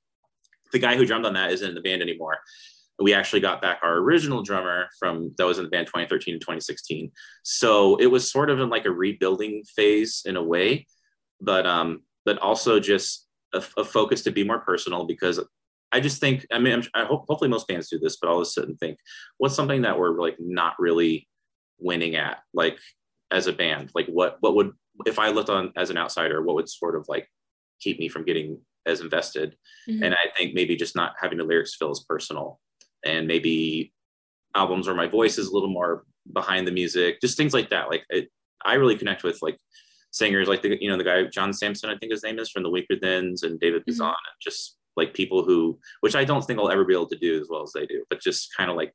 the 0.73 0.79
guy 0.79 0.97
who 0.97 1.05
drummed 1.05 1.25
on 1.25 1.33
that 1.33 1.51
isn't 1.51 1.69
in 1.69 1.75
the 1.75 1.81
band 1.81 2.01
anymore. 2.01 2.39
We 2.99 3.13
actually 3.13 3.39
got 3.39 3.61
back 3.61 3.79
our 3.81 3.95
original 3.97 4.43
drummer 4.43 4.87
from 4.99 5.33
that 5.37 5.45
was 5.45 5.57
in 5.57 5.63
the 5.63 5.69
band 5.69 5.87
2013 5.87 6.35
to 6.35 6.39
2016. 6.39 7.11
So 7.43 7.95
it 7.95 8.07
was 8.07 8.29
sort 8.29 8.49
of 8.49 8.59
in 8.59 8.69
like 8.69 8.85
a 8.85 8.91
rebuilding 8.91 9.63
phase 9.75 10.23
in 10.25 10.35
a 10.35 10.43
way, 10.43 10.85
but 11.41 11.65
um, 11.65 12.01
but 12.25 12.37
also 12.39 12.79
just 12.79 13.27
a, 13.53 13.63
a 13.77 13.83
focus 13.83 14.23
to 14.23 14.31
be 14.31 14.43
more 14.43 14.59
personal 14.59 15.05
because 15.05 15.39
I 15.91 15.99
just 15.99 16.19
think 16.19 16.45
I 16.51 16.59
mean 16.59 16.83
I 16.93 17.05
hope 17.05 17.25
hopefully 17.27 17.49
most 17.49 17.67
bands 17.67 17.89
do 17.89 17.99
this, 17.99 18.17
but 18.17 18.29
I'll 18.29 18.41
just 18.41 18.53
sit 18.53 18.67
and 18.67 18.79
think 18.79 18.99
what's 19.37 19.55
something 19.55 19.83
that 19.83 19.97
we're 19.97 20.19
like 20.19 20.37
not 20.39 20.75
really 20.79 21.27
winning 21.79 22.15
at 22.15 22.39
like 22.53 22.77
as 23.31 23.47
a 23.47 23.53
band 23.53 23.91
like 23.95 24.07
what 24.07 24.37
what 24.41 24.55
would 24.55 24.71
if 25.05 25.19
I 25.19 25.29
looked 25.29 25.49
on 25.49 25.73
as 25.75 25.89
an 25.89 25.97
outsider 25.97 26.41
what 26.41 26.55
would 26.55 26.69
sort 26.69 26.95
of 26.95 27.05
like 27.09 27.27
keep 27.81 27.99
me 27.99 28.07
from 28.07 28.23
getting 28.23 28.59
as 28.85 29.01
invested 29.01 29.55
Mhm. 29.87 30.03
and 30.05 30.13
i 30.13 30.25
think 30.35 30.53
maybe 30.53 30.75
just 30.75 30.95
not 30.95 31.13
having 31.19 31.37
the 31.37 31.43
lyrics 31.43 31.75
feel 31.75 31.91
as 31.91 32.03
personal 32.07 32.59
and 33.05 33.27
maybe 33.27 33.93
albums 34.55 34.87
where 34.87 34.95
my 34.95 35.07
voice 35.07 35.37
is 35.37 35.47
a 35.47 35.53
little 35.53 35.69
more 35.69 36.05
behind 36.31 36.67
the 36.67 36.71
music 36.71 37.19
just 37.21 37.37
things 37.37 37.53
like 37.53 37.69
that 37.69 37.89
like 37.89 38.03
it, 38.09 38.29
i 38.65 38.73
really 38.75 38.97
connect 38.97 39.23
with 39.23 39.41
like 39.41 39.57
singers 40.11 40.47
like 40.47 40.61
the 40.61 40.77
you 40.81 40.89
know 40.89 40.97
the 40.97 41.03
guy 41.03 41.23
John 41.25 41.53
Samson 41.53 41.89
i 41.89 41.97
think 41.97 42.11
his 42.11 42.23
name 42.23 42.39
is 42.39 42.49
from 42.49 42.63
the 42.63 42.69
Weakerthans 42.69 43.43
and 43.43 43.59
david 43.59 43.81
Mhm. 43.83 43.85
Bazan, 43.87 44.07
and 44.07 44.39
just 44.41 44.77
like 44.95 45.13
people 45.13 45.43
who 45.43 45.79
which 46.01 46.15
i 46.15 46.23
don't 46.23 46.43
think 46.43 46.59
i'll 46.59 46.69
ever 46.69 46.85
be 46.85 46.93
able 46.93 47.07
to 47.09 47.17
do 47.17 47.39
as 47.41 47.47
well 47.49 47.63
as 47.63 47.71
they 47.73 47.85
do 47.85 48.03
but 48.09 48.21
just 48.21 48.55
kind 48.55 48.69
of 48.69 48.75
like 48.77 48.93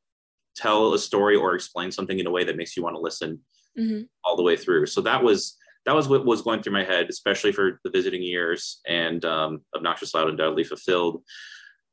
tell 0.56 0.94
a 0.94 0.98
story 0.98 1.36
or 1.36 1.54
explain 1.54 1.90
something 1.92 2.18
in 2.18 2.26
a 2.26 2.30
way 2.30 2.44
that 2.44 2.56
makes 2.56 2.76
you 2.76 2.82
want 2.82 2.94
to 2.96 3.00
listen 3.00 3.40
Mhm. 3.78 4.08
all 4.24 4.34
the 4.36 4.42
way 4.42 4.56
through. 4.56 4.86
So 4.86 5.00
that 5.02 5.22
was 5.22 5.56
that 5.86 5.94
was 5.94 6.08
what 6.08 6.24
was 6.24 6.42
going 6.42 6.62
through 6.62 6.72
my 6.74 6.84
head, 6.84 7.06
especially 7.08 7.52
for 7.52 7.80
the 7.84 7.90
visiting 7.90 8.22
years 8.22 8.80
and 8.86 9.24
um, 9.24 9.60
obnoxious, 9.74 10.14
loud, 10.14 10.28
and 10.28 10.38
deadly 10.38 10.64
fulfilled. 10.64 11.22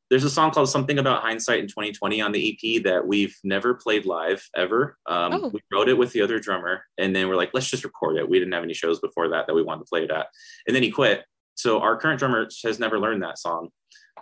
There's 0.08 0.24
a 0.24 0.30
song 0.30 0.52
called 0.52 0.68
"Something 0.68 0.98
About 0.98 1.22
Hindsight" 1.22 1.58
in 1.60 1.66
2020 1.66 2.20
on 2.20 2.30
the 2.32 2.52
EP 2.76 2.82
that 2.84 3.06
we've 3.06 3.34
never 3.42 3.74
played 3.74 4.06
live 4.06 4.46
ever. 4.54 4.96
Um, 5.06 5.32
Oh. 5.32 5.48
We 5.52 5.60
wrote 5.72 5.88
it 5.88 5.98
with 5.98 6.12
the 6.12 6.22
other 6.22 6.38
drummer, 6.38 6.84
and 6.98 7.14
then 7.16 7.28
we're 7.28 7.36
like, 7.36 7.50
let's 7.54 7.68
just 7.68 7.84
record 7.84 8.16
it. 8.18 8.28
We 8.28 8.38
didn't 8.38 8.54
have 8.54 8.62
any 8.62 8.74
shows 8.74 9.00
before 9.00 9.28
that 9.30 9.46
that 9.48 9.54
we 9.54 9.62
wanted 9.64 9.80
to 9.80 9.88
play 9.88 10.04
it 10.04 10.10
at, 10.10 10.28
and 10.66 10.76
then 10.76 10.82
he 10.82 10.90
quit. 10.90 11.24
So 11.54 11.80
our 11.80 11.96
current 11.96 12.18
drummer 12.18 12.46
has 12.64 12.78
never 12.78 13.00
learned 13.00 13.22
that 13.22 13.38
song, 13.38 13.70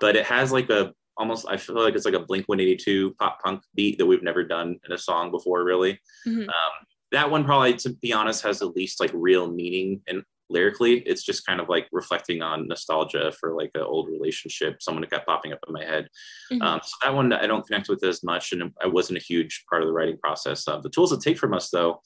but 0.00 0.16
it 0.16 0.24
has 0.26 0.52
like 0.52 0.70
a 0.70 0.92
almost 1.16 1.46
I 1.48 1.56
feel 1.58 1.76
like 1.80 1.94
it's 1.94 2.04
like 2.06 2.14
a 2.14 2.20
Blink 2.20 2.48
182 2.48 3.14
pop 3.20 3.40
punk 3.42 3.60
beat 3.74 3.98
that 3.98 4.06
we've 4.06 4.22
never 4.22 4.42
done 4.42 4.78
in 4.86 4.92
a 4.92 4.98
song 4.98 5.30
before, 5.30 5.62
really 5.64 6.00
Mhm. 6.26 6.48
um, 6.48 6.86
that 7.14 7.30
one 7.30 7.44
probably, 7.44 7.74
to 7.74 7.90
be 7.90 8.12
honest, 8.12 8.42
has 8.42 8.58
the 8.58 8.66
least 8.66 9.00
like 9.00 9.10
real 9.14 9.50
meaning 9.50 10.00
and 10.06 10.22
lyrically. 10.50 10.98
It's 11.00 11.24
just 11.24 11.46
kind 11.46 11.58
of 11.60 11.68
like 11.70 11.88
reflecting 11.90 12.42
on 12.42 12.68
nostalgia 12.68 13.32
for 13.40 13.54
like 13.56 13.70
an 13.74 13.80
old 13.82 14.08
relationship. 14.08 14.82
Someone 14.82 15.00
that 15.00 15.10
kept 15.10 15.26
popping 15.26 15.52
up 15.52 15.58
in 15.66 15.72
my 15.72 15.84
head. 15.84 16.08
Mhm. 16.52 16.62
Um, 16.62 16.80
so 16.84 16.90
that 17.02 17.14
one 17.14 17.32
I 17.32 17.46
don't 17.46 17.66
connect 17.66 17.88
with 17.88 18.04
as 18.04 18.22
much, 18.22 18.52
and 18.52 18.70
I 18.82 18.86
wasn't 18.86 19.18
a 19.18 19.22
huge 19.22 19.64
part 19.70 19.82
of 19.82 19.88
the 19.88 19.92
writing 19.94 20.18
process. 20.18 20.68
Uh, 20.68 20.78
the 20.80 20.90
tools 20.90 21.12
it 21.12 21.20
take 21.20 21.38
from 21.38 21.54
us 21.54 21.70
though. 21.70 22.00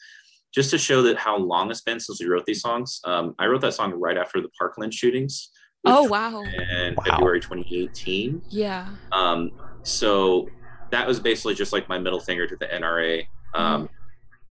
Just 0.55 0.71
to 0.71 0.79
show 0.79 1.03
that 1.03 1.19
how 1.19 1.37
long 1.37 1.71
it's 1.71 1.83
been 1.83 2.00
since 2.00 2.21
we 2.21 2.27
wrote 2.27 2.47
these 2.47 2.62
songs, 2.62 3.00
um, 3.05 3.35
I 3.38 3.47
wrote 3.47 3.61
that 3.62 3.75
song 3.75 3.93
right 3.93 4.17
after 4.17 4.41
the 4.41 4.49
Parkland 4.59 4.95
shootings. 4.95 5.50
oh 5.85 6.05
wow. 6.05 6.43
And 6.43 6.97
Wow. 6.97 7.05
February 7.05 7.41
2018. 7.41 8.43
Yeah. 8.50 8.88
Um, 9.12 9.50
so 9.83 10.49
that 10.91 11.07
was 11.07 11.21
basically 11.21 11.55
just 11.55 11.73
like 11.73 11.88
my 11.88 11.99
middle 11.99 12.21
finger 12.21 12.47
to 12.47 12.57
the 12.57 12.67
NRA. 12.67 13.27
Um, 13.55 13.88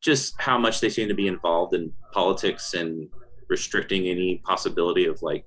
Just 0.01 0.39
how 0.39 0.57
much 0.57 0.79
they 0.79 0.89
seem 0.89 1.07
to 1.07 1.13
be 1.13 1.27
involved 1.27 1.73
in 1.73 1.91
politics 2.11 2.73
and 2.73 3.09
restricting 3.49 4.07
any 4.07 4.41
possibility 4.45 5.05
of 5.05 5.21
like 5.21 5.45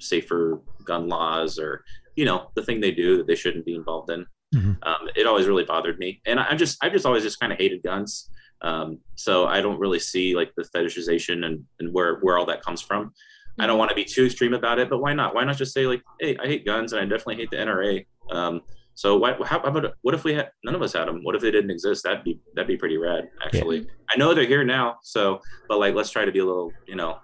safer 0.00 0.60
gun 0.84 1.08
laws 1.08 1.58
or 1.58 1.84
you 2.16 2.24
know 2.24 2.50
the 2.54 2.62
thing 2.62 2.80
they 2.80 2.90
do 2.90 3.16
that 3.16 3.26
they 3.26 3.34
shouldn't 3.34 3.64
be 3.64 3.74
involved 3.74 4.10
in. 4.10 4.26
Mhm. 4.54 4.76
Um, 4.86 5.08
it 5.16 5.26
always 5.26 5.46
really 5.46 5.64
bothered 5.64 5.98
me, 5.98 6.20
and 6.26 6.38
I 6.38 6.50
I 6.50 6.54
just 6.54 6.82
I 6.82 6.88
just 6.88 7.06
always 7.06 7.22
just 7.22 7.40
kind 7.40 7.52
of 7.52 7.58
hated 7.58 7.82
guns. 7.82 8.30
Um, 8.62 8.98
so 9.16 9.46
I 9.46 9.60
don't 9.60 9.78
really 9.78 9.98
see 9.98 10.34
like 10.34 10.52
the 10.56 10.62
fetishization 10.62 11.44
and, 11.44 11.64
and 11.80 11.92
where 11.92 12.16
where 12.20 12.38
all 12.38 12.46
that 12.46 12.62
comes 12.62 12.80
from. 12.80 13.12
I 13.58 13.66
don't 13.66 13.78
want 13.78 13.90
to 13.90 13.94
be 13.94 14.04
too 14.04 14.24
extreme 14.26 14.54
about 14.54 14.78
it, 14.78 14.88
but 14.90 14.98
why 14.98 15.12
not? 15.12 15.34
Why 15.34 15.44
not 15.44 15.56
just 15.56 15.74
say 15.74 15.86
like, 15.86 16.02
hey, 16.20 16.36
I 16.42 16.46
hate 16.46 16.64
guns 16.64 16.92
and 16.92 17.00
I 17.00 17.04
definitely 17.04 17.36
hate 17.36 17.50
the 17.50 17.56
NRA. 17.58 18.04
Um, 18.30 18.62
so 18.94 19.16
why, 19.16 19.36
how 19.44 19.58
about 19.58 19.94
what 20.02 20.14
if 20.14 20.24
we 20.24 20.34
had 20.34 20.50
none 20.64 20.74
of 20.74 20.82
us 20.82 20.92
had 20.92 21.08
them? 21.08 21.20
What 21.22 21.34
if 21.34 21.42
they 21.42 21.50
didn't 21.50 21.70
exist? 21.70 22.04
That'd 22.04 22.24
be 22.24 22.40
that'd 22.54 22.68
be 22.68 22.76
pretty 22.76 22.96
rad, 22.96 23.28
actually. 23.44 23.86
I 24.08 24.16
know 24.16 24.34
they're 24.34 24.46
here 24.46 24.64
now, 24.64 24.96
so 25.02 25.40
but 25.68 25.78
like 25.78 25.94
let's 25.94 26.10
try 26.10 26.24
to 26.24 26.32
be 26.32 26.38
a 26.38 26.44
little, 26.44 26.72
you 26.86 26.94
know, 26.94 27.18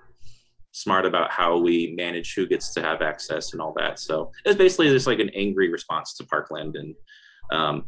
smart 0.73 1.07
about 1.07 1.31
how 1.31 1.59
we 1.59 1.95
manage 1.97 2.35
who 2.35 2.47
gets 2.47 2.75
to 2.75 2.83
have 2.83 3.03
access 3.03 3.53
and 3.53 3.63
all 3.63 3.73
that. 3.77 4.01
So 4.01 4.33
it's 4.45 4.57
basically 4.57 4.89
just 4.89 5.07
like 5.07 5.21
an 5.21 5.31
angry 5.31 5.71
response 5.71 6.15
to 6.15 6.25
Parkland, 6.25 6.75
and 6.75 6.95
um, 7.53 7.85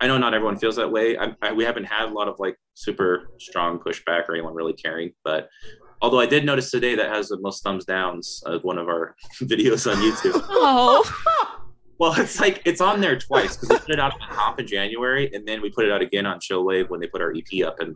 I 0.00 0.06
know 0.06 0.16
not 0.16 0.32
everyone 0.32 0.56
feels 0.56 0.76
that 0.76 0.90
way. 0.90 1.18
I, 1.18 1.34
I, 1.42 1.52
we 1.52 1.64
haven't 1.64 1.84
had 1.84 2.08
a 2.08 2.12
lot 2.12 2.28
of 2.28 2.36
like 2.38 2.56
super 2.74 3.32
strong 3.40 3.80
pushback 3.80 4.28
or 4.28 4.34
anyone 4.34 4.54
really 4.54 4.74
caring, 4.74 5.10
but 5.24 5.48
although 6.02 6.20
I 6.20 6.26
did 6.26 6.44
notice 6.44 6.70
today 6.70 6.94
that 6.94 7.10
has 7.10 7.28
the 7.28 7.38
most 7.40 7.64
thumbs 7.64 7.84
downs 7.84 8.42
of 8.46 8.62
one 8.62 8.78
of 8.78 8.86
our 8.86 9.16
videos 9.42 9.90
on 9.90 9.98
YouTube. 9.98 10.40
Oh. 10.48 11.36
Well, 12.00 12.14
it's 12.18 12.40
like 12.40 12.62
it's 12.64 12.80
on 12.80 13.00
there 13.00 13.18
twice 13.18 13.56
because 13.56 13.68
we 13.68 13.78
put 13.78 13.90
it 13.90 14.00
out 14.00 14.14
on 14.14 14.20
comp 14.30 14.58
in 14.58 14.66
January, 14.66 15.30
and 15.34 15.46
then 15.46 15.60
we 15.60 15.70
put 15.70 15.84
it 15.84 15.92
out 15.92 16.00
again 16.00 16.24
on 16.26 16.40
Chillwave 16.40 16.88
when 16.88 16.98
they 16.98 17.06
put 17.06 17.20
our 17.20 17.32
EP 17.36 17.64
up, 17.64 17.78
and 17.78 17.94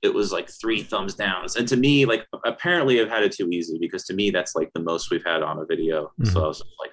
it 0.00 0.14
was 0.14 0.30
like 0.32 0.48
three 0.48 0.82
thumbs 0.82 1.14
downs. 1.14 1.56
And 1.56 1.66
to 1.68 1.76
me, 1.76 2.06
like 2.06 2.24
apparently 2.44 3.00
I've 3.00 3.08
had 3.08 3.22
it 3.24 3.32
too 3.32 3.48
easy 3.50 3.78
because 3.80 4.04
to 4.04 4.14
me 4.14 4.30
that's 4.30 4.54
like 4.54 4.70
the 4.74 4.80
most 4.80 5.10
we've 5.10 5.24
had 5.24 5.42
on 5.42 5.58
a 5.58 5.64
video. 5.66 6.12
Mhm. 6.20 6.32
So 6.32 6.44
I 6.44 6.46
was 6.48 6.58
just 6.58 6.70
like, 6.80 6.92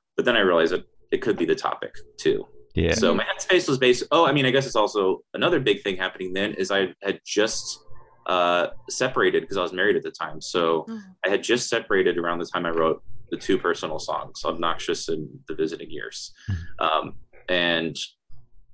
but 0.16 0.24
then 0.24 0.34
I 0.36 0.40
realized 0.40 0.72
that 0.72 0.84
it 1.10 1.18
could 1.22 1.36
be 1.36 1.44
the 1.44 1.54
topic 1.54 1.94
too. 2.18 2.46
Yeah. 2.74 2.94
So 2.94 3.14
my 3.14 3.24
headspace 3.24 3.68
was 3.68 3.76
based. 3.78 4.04
Oh, 4.12 4.26
I 4.26 4.32
mean, 4.32 4.46
I 4.46 4.50
guess 4.50 4.64
it's 4.66 4.76
also 4.76 5.20
another 5.34 5.60
big 5.60 5.82
thing 5.82 5.96
happening 5.98 6.32
then 6.32 6.54
is 6.54 6.70
I 6.70 6.94
had 7.02 7.20
just 7.26 7.78
uh, 8.26 8.68
separated 8.88 9.42
because 9.42 9.58
I 9.58 9.62
was 9.62 9.72
married 9.74 9.96
at 9.96 10.02
the 10.02 10.10
time. 10.10 10.40
So 10.40 10.86
Oh. 10.88 11.00
I 11.26 11.28
had 11.28 11.42
just 11.42 11.68
separated 11.68 12.16
around 12.16 12.38
the 12.38 12.46
time 12.46 12.64
I 12.64 12.70
wrote 12.70 13.02
the 13.32 13.36
two 13.36 13.58
personal 13.58 13.98
songs, 13.98 14.44
"Obnoxious" 14.44 15.08
and 15.08 15.28
"The 15.48 15.56
Visiting 15.56 15.90
Years," 15.90 16.32
um, 16.78 17.14
and 17.48 17.96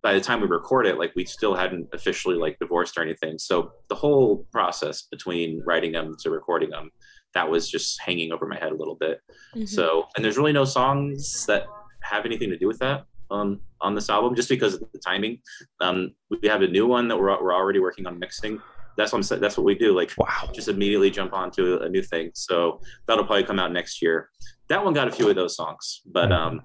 by 0.02 0.12
the 0.14 0.20
time 0.20 0.40
we 0.40 0.46
record 0.46 0.86
it, 0.86 0.98
like 0.98 1.12
we 1.16 1.24
still 1.24 1.54
hadn't 1.54 1.88
officially 1.92 2.36
like 2.36 2.58
divorced 2.58 2.96
or 2.98 3.02
anything. 3.02 3.38
So 3.38 3.72
the 3.88 3.94
whole 3.94 4.46
process 4.52 5.02
between 5.02 5.62
writing 5.66 5.92
them 5.92 6.14
to 6.20 6.30
recording 6.30 6.70
them, 6.70 6.90
that 7.34 7.50
was 7.50 7.68
just 7.68 8.00
hanging 8.00 8.32
over 8.32 8.46
my 8.46 8.58
head 8.58 8.72
a 8.72 8.76
little 8.76 8.94
bit. 8.94 9.20
Mhm. 9.54 9.68
So, 9.68 10.06
and 10.14 10.24
there's 10.24 10.38
really 10.38 10.52
no 10.52 10.64
songs 10.64 11.44
that 11.46 11.66
have 12.02 12.24
anything 12.24 12.48
to 12.50 12.56
do 12.56 12.68
with 12.68 12.78
that 12.78 13.04
um, 13.30 13.60
on 13.80 13.94
this 13.94 14.08
album, 14.08 14.34
just 14.36 14.48
because 14.48 14.74
of 14.74 14.80
the 14.92 14.98
timing. 14.98 15.40
Um, 15.80 16.14
we 16.30 16.48
have 16.48 16.62
a 16.62 16.68
new 16.68 16.86
one 16.86 17.08
that 17.08 17.16
we're, 17.16 17.42
we're 17.42 17.54
already 17.54 17.80
working 17.80 18.06
on 18.06 18.18
mixing. 18.18 18.60
That's 18.98 19.12
what 19.12 19.18
I'm 19.18 19.22
saying. 19.22 19.40
That's 19.40 19.56
what 19.56 19.64
we 19.64 19.74
do. 19.74 19.96
Like, 19.96 20.12
wow. 20.18 20.50
just 20.52 20.68
immediately 20.68 21.10
jump 21.10 21.32
onto 21.32 21.78
a 21.80 21.88
new 21.88 22.02
thing. 22.02 22.32
So 22.34 22.80
that'll 23.06 23.24
probably 23.24 23.44
come 23.44 23.58
out 23.58 23.72
next 23.72 24.02
year. 24.02 24.28
That 24.68 24.84
one 24.84 24.92
got 24.92 25.08
a 25.08 25.12
few 25.12 25.30
of 25.30 25.36
those 25.36 25.56
songs, 25.56 26.02
but 26.04 26.30
um, 26.30 26.60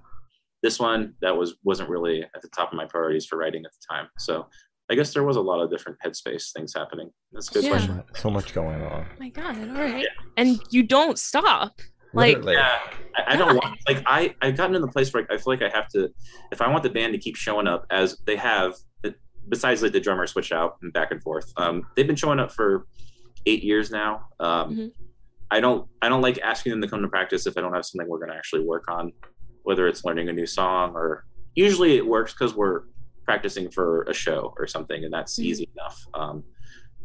this 0.63 0.80
one 0.80 1.13
that 1.22 1.38
was 1.38 1.56
wasn't 1.63 1.90
really 1.90 2.24
at 2.24 2.42
the 2.42 2.50
top 2.50 2.72
of 2.74 2.75
my 2.75 2.86
priorities 2.86 3.25
for 3.25 3.38
writing 3.38 3.63
at 3.66 3.72
the 3.72 3.94
time. 3.96 4.10
So 4.18 4.48
I 4.90 4.96
guess 4.96 5.13
there 5.13 5.24
was 5.24 5.38
a 5.38 5.42
lot 5.42 5.62
of 5.62 5.70
different 5.70 5.98
headspace 6.06 6.52
things 6.52 6.74
happening. 6.75 7.10
That's 7.32 7.50
a 7.50 7.54
good 7.54 7.63
Yeah. 7.63 7.70
So 7.70 7.75
question. 7.78 7.96
much, 7.96 8.22
so 8.22 8.30
much 8.30 8.54
going 8.54 8.82
on. 8.82 9.06
Oh 9.10 9.16
my 9.20 9.30
god. 9.30 9.58
All 9.58 9.75
right. 9.75 10.08
And 10.36 10.60
you 10.72 10.84
don't 10.84 11.18
stop. 11.18 11.80
Like 12.13 12.38
Literally. 12.38 12.56
Yeah, 12.56 12.80
I, 13.16 13.34
I 13.34 13.36
don't 13.38 13.56
want 13.56 13.80
like 13.88 14.04
I 14.06 14.36
I've 14.42 14.58
gotten 14.58 14.75
in 14.75 14.82
the 14.82 14.88
place 14.88 15.13
where 15.13 15.25
I 15.32 15.38
feel 15.38 15.46
like 15.54 15.63
I 15.63 15.70
have 15.70 15.88
to 15.90 16.10
if 16.52 16.62
I 16.62 16.70
want 16.70 16.84
the 16.84 16.90
band 16.90 17.13
to 17.13 17.20
keep 17.20 17.36
showing 17.36 17.68
up 17.68 17.86
as 17.90 18.18
they 18.25 18.36
have. 18.36 18.75
Besides, 19.50 19.82
like 19.84 19.92
the 19.92 20.00
drummer 20.00 20.26
switch 20.28 20.52
out 20.52 20.78
and 20.82 20.92
back 20.94 21.12
and 21.12 21.22
forth, 21.22 21.52
um, 21.58 21.86
they've 21.96 22.08
been 22.08 22.16
showing 22.16 22.40
up 22.40 22.52
for 22.52 22.86
eight 23.46 23.64
years 23.64 23.92
now. 23.92 24.28
Um, 24.40 24.76
Mhm. 24.76 24.92
I 25.52 25.60
don't 25.60 25.88
I 26.02 26.10
don't 26.10 26.22
like 26.22 26.40
asking 26.40 26.72
them 26.72 26.82
to 26.82 26.88
come 26.88 27.02
to 27.02 27.08
practice 27.08 27.46
if 27.46 27.58
I 27.58 27.62
don't 27.62 27.74
have 27.74 27.86
something 27.86 28.08
we're 28.10 28.18
going 28.20 28.32
to 28.32 28.36
actually 28.38 28.64
work 28.64 28.90
on, 28.90 29.12
whether 29.64 29.88
it's 29.88 30.04
learning 30.06 30.30
a 30.30 30.34
new 30.34 30.46
song 30.46 30.94
or 30.96 31.26
usually 31.56 31.98
it 31.98 32.06
works 32.06 32.34
because 32.34 32.56
we're 32.56 32.82
practicing 33.26 33.70
for 33.70 34.04
a 34.04 34.14
show 34.14 34.54
or 34.58 34.66
something, 34.68 35.04
and 35.04 35.14
that's 35.14 35.38
Mhm. 35.40 35.44
easy 35.44 35.70
enough. 35.76 35.98
Um, 36.14 36.44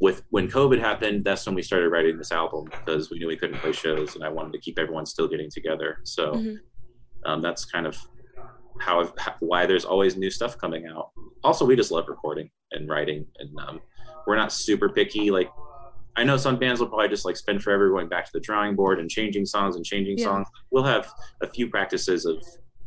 with 0.00 0.22
when 0.30 0.48
COVID 0.48 0.78
happened, 0.78 1.24
that's 1.24 1.44
when 1.44 1.54
we 1.56 1.62
started 1.62 1.88
writing 1.90 2.16
this 2.18 2.32
album 2.32 2.64
because 2.66 3.10
we 3.10 3.18
knew 3.18 3.26
we 3.26 3.36
couldn't 3.36 3.58
play 3.58 3.72
shows, 3.72 4.14
and 4.14 4.24
I 4.24 4.28
wanted 4.28 4.52
to 4.52 4.58
keep 4.60 4.78
everyone 4.78 5.06
still 5.06 5.28
getting 5.28 5.50
together. 5.50 5.98
So 6.04 6.32
Mhm. 6.34 6.58
um, 7.24 7.42
that's 7.42 7.64
kind 7.64 7.86
of 7.86 7.96
how 8.80 9.00
I've, 9.00 9.12
why 9.40 9.66
there's 9.66 9.84
always 9.84 10.16
new 10.16 10.30
stuff 10.30 10.56
coming 10.58 10.86
out. 10.86 11.10
Also, 11.44 11.64
we 11.64 11.76
just 11.76 11.90
love 11.90 12.06
recording 12.08 12.50
and 12.72 12.88
writing, 12.88 13.26
and 13.38 13.50
um, 13.68 13.80
we're 14.26 14.36
not 14.36 14.52
super 14.52 14.88
picky. 14.88 15.30
Like 15.30 15.50
I 16.16 16.24
know 16.24 16.36
some 16.36 16.58
bands 16.58 16.80
will 16.80 16.88
probably 16.88 17.08
just 17.08 17.24
like 17.24 17.36
spend 17.36 17.62
forever 17.62 17.88
going 17.90 18.08
back 18.08 18.24
to 18.24 18.30
the 18.32 18.40
drawing 18.40 18.74
board 18.76 18.98
and 18.98 19.08
changing 19.08 19.46
songs 19.46 19.76
and 19.76 19.84
changing 19.84 20.18
Yeah. 20.18 20.24
songs. 20.24 20.48
We'll 20.70 20.84
have 20.84 21.08
a 21.42 21.48
few 21.48 21.68
practices 21.70 22.24
of 22.26 22.36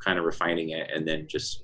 kind 0.04 0.20
of 0.20 0.26
refining 0.26 0.70
it, 0.72 0.90
and 0.94 1.08
then 1.08 1.28
just 1.30 1.64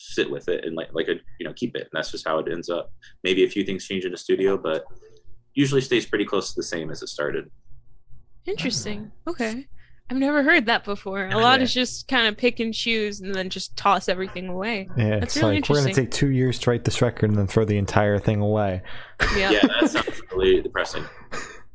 sit 0.00 0.30
with 0.30 0.48
it 0.48 0.64
and 0.64 0.76
like 0.76 0.88
like 0.92 1.08
a 1.08 1.14
you 1.40 1.46
know 1.46 1.52
keep 1.54 1.74
it. 1.74 1.82
And 1.82 1.90
that's 1.92 2.10
just 2.10 2.26
how 2.28 2.38
it 2.38 2.46
ends 2.50 2.68
up. 2.68 2.92
Maybe 3.24 3.44
a 3.44 3.48
few 3.48 3.64
things 3.64 3.86
change 3.86 4.04
in 4.04 4.12
the 4.12 4.18
studio, 4.18 4.56
but 4.58 4.84
usually 5.54 5.80
stays 5.80 6.06
pretty 6.06 6.24
close 6.24 6.50
to 6.50 6.54
the 6.56 6.62
same 6.62 6.90
as 6.90 7.02
it 7.02 7.08
started. 7.08 7.50
interesting. 8.46 9.10
Okay. 9.26 9.66
I've 10.10 10.16
never 10.16 10.42
heard 10.42 10.66
that 10.66 10.84
before. 10.84 11.26
A 11.26 11.36
lot 11.38 11.60
Yeah. 11.60 11.64
is 11.64 11.74
just 11.74 12.08
kind 12.08 12.26
of 12.26 12.36
pick 12.36 12.60
and 12.60 12.72
choose 12.72 13.20
and 13.20 13.34
then 13.34 13.50
just 13.50 13.76
toss 13.76 14.08
everything 14.08 14.48
away. 14.48 14.88
Yeah, 14.96 15.20
That's 15.20 15.36
it's 15.36 15.42
really 15.42 15.56
like 15.56 15.68
we're 15.68 15.82
gonna 15.82 15.92
take 15.94 16.10
two 16.10 16.28
years 16.30 16.58
to 16.60 16.70
write 16.70 16.84
this 16.84 17.02
record 17.02 17.28
and 17.28 17.38
then 17.38 17.46
throw 17.46 17.64
the 17.64 17.76
entire 17.76 18.18
thing 18.18 18.40
away. 18.40 18.82
Yeah. 19.36 19.50
Yeah, 19.50 19.60
that 19.80 19.90
sounds 19.90 20.22
really 20.32 20.62
depressing. 20.62 21.04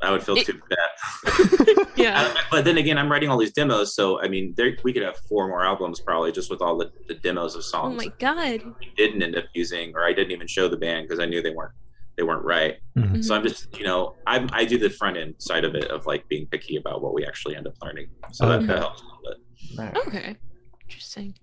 I 0.01 0.11
would 0.11 0.23
feel 0.23 0.35
It- 0.35 0.45
too 0.47 0.59
bad. 0.69 1.77
Yeah. 1.95 2.33
But 2.51 2.65
then 2.65 2.77
again, 2.77 2.97
I'm 2.97 3.09
writing 3.09 3.29
all 3.29 3.37
these 3.37 3.53
demos, 3.53 3.93
so 3.95 4.19
I 4.19 4.27
mean, 4.27 4.53
there 4.57 4.75
we 4.83 4.91
could 4.93 5.03
have 5.03 5.15
four 5.29 5.47
more 5.47 5.63
albums 5.63 5.99
probably 6.01 6.31
just 6.31 6.49
with 6.49 6.59
all 6.61 6.75
the, 6.77 6.91
the 7.07 7.13
demos 7.13 7.55
of 7.55 7.63
songs. 7.63 7.93
Oh 7.93 7.95
my 7.95 8.11
god. 8.19 8.37
I 8.37 8.61
didn't 8.97 9.21
end 9.21 9.35
up 9.37 9.45
using, 9.53 9.93
or 9.95 10.03
I 10.03 10.11
didn't 10.11 10.31
even 10.31 10.47
show 10.47 10.67
the 10.67 10.75
band 10.75 11.07
because 11.07 11.19
I 11.19 11.25
knew 11.27 11.41
they 11.41 11.51
weren't 11.51 11.71
they 12.17 12.23
weren't 12.23 12.43
right. 12.43 12.77
Mhm. 12.97 13.23
So 13.23 13.35
I'm 13.35 13.43
just 13.43 13.75
you 13.77 13.85
know 13.85 14.15
I 14.27 14.47
I 14.51 14.65
do 14.65 14.77
the 14.77 14.89
front 14.89 15.17
end 15.17 15.35
side 15.39 15.63
of 15.65 15.75
it 15.75 15.85
of 15.85 16.05
like 16.05 16.27
being 16.27 16.45
picky 16.47 16.75
about 16.77 17.01
what 17.01 17.13
we 17.13 17.25
actually 17.25 17.55
end 17.55 17.67
up 17.67 17.75
learning. 17.81 18.07
So 18.31 18.47
that, 18.47 18.57
Okay. 18.59 18.67
that 18.67 18.77
helps 18.79 19.01
a 19.01 19.05
little 19.05 19.21
bit. 19.23 19.37
Right. 19.77 19.97
Okay. 20.07 20.35
Interesting. 20.87 21.35